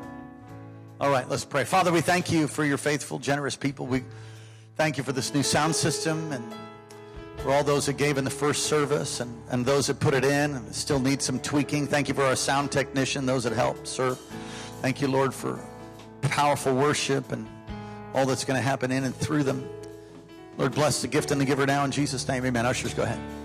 [1.00, 1.64] all right, let's pray.
[1.64, 3.86] Father, we thank you for your faithful, generous people.
[3.86, 4.04] We
[4.76, 6.44] thank you for this new sound system and
[7.38, 10.24] for all those that gave in the first service and, and those that put it
[10.24, 11.86] in and still need some tweaking.
[11.86, 14.18] Thank you for our sound technician, those that helped serve.
[14.82, 15.58] Thank you, Lord, for
[16.20, 17.46] powerful worship and
[18.12, 19.66] all that's going to happen in and through them.
[20.56, 22.44] Lord, bless the gift and the giver now in Jesus' name.
[22.44, 22.64] Amen.
[22.66, 23.43] Ushers, go ahead.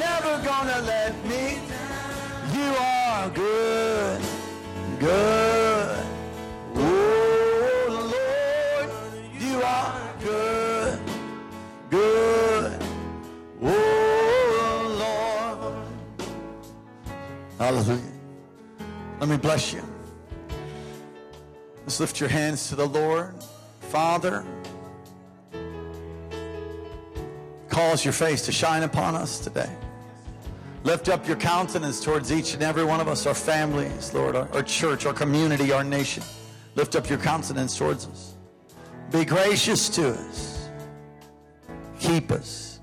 [0.00, 1.60] Never gonna let me.
[2.56, 4.20] You are good,
[4.98, 6.06] good.
[6.74, 8.90] Oh, Lord,
[9.38, 10.98] you are good,
[11.90, 12.82] good.
[13.62, 13.76] Oh,
[15.04, 15.74] Lord.
[17.58, 18.00] Hallelujah.
[19.20, 19.82] Let me bless you.
[21.84, 23.34] Let's lift your hands to the Lord.
[23.80, 24.46] Father,
[27.68, 29.70] cause your face to shine upon us today.
[30.82, 34.48] Lift up your countenance towards each and every one of us, our families, Lord, our,
[34.54, 36.22] our church, our community, our nation.
[36.74, 38.34] Lift up your countenance towards us.
[39.12, 40.70] Be gracious to us.
[41.98, 42.80] Keep us.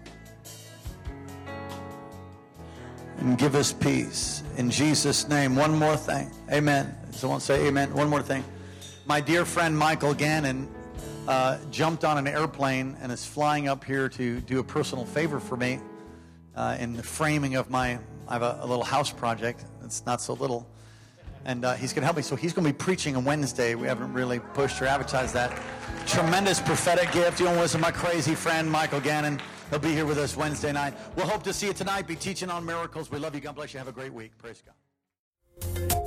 [3.18, 4.44] And give us peace.
[4.58, 5.56] In Jesus' name.
[5.56, 6.30] One more thing.
[6.52, 6.96] Amen.
[7.12, 7.92] Someone say amen.
[7.96, 8.44] One more thing.
[9.08, 10.70] My dear friend Michael Gannon
[11.28, 15.40] uh, jumped on an airplane and is flying up here to do a personal favor
[15.40, 15.80] for me
[16.58, 17.98] uh, in the framing of my.
[18.28, 19.64] I have a, a little house project.
[19.86, 20.68] It's not so little
[21.48, 22.24] and uh, he's going to help me.
[22.24, 23.74] So he's going to be preaching on Wednesday.
[23.74, 25.58] We haven't really pushed or advertised that.
[26.06, 27.40] Tremendous prophetic gift.
[27.40, 29.40] You don't listen to my crazy friend Michael Gannon.
[29.70, 30.94] He'll be here with us Wednesday night.
[31.16, 32.06] We'll hope to see you tonight.
[32.06, 33.10] Be teaching on miracles.
[33.10, 33.42] We love you.
[33.42, 33.80] God bless you.
[33.80, 34.38] Have a great week.
[34.38, 36.07] Praise God.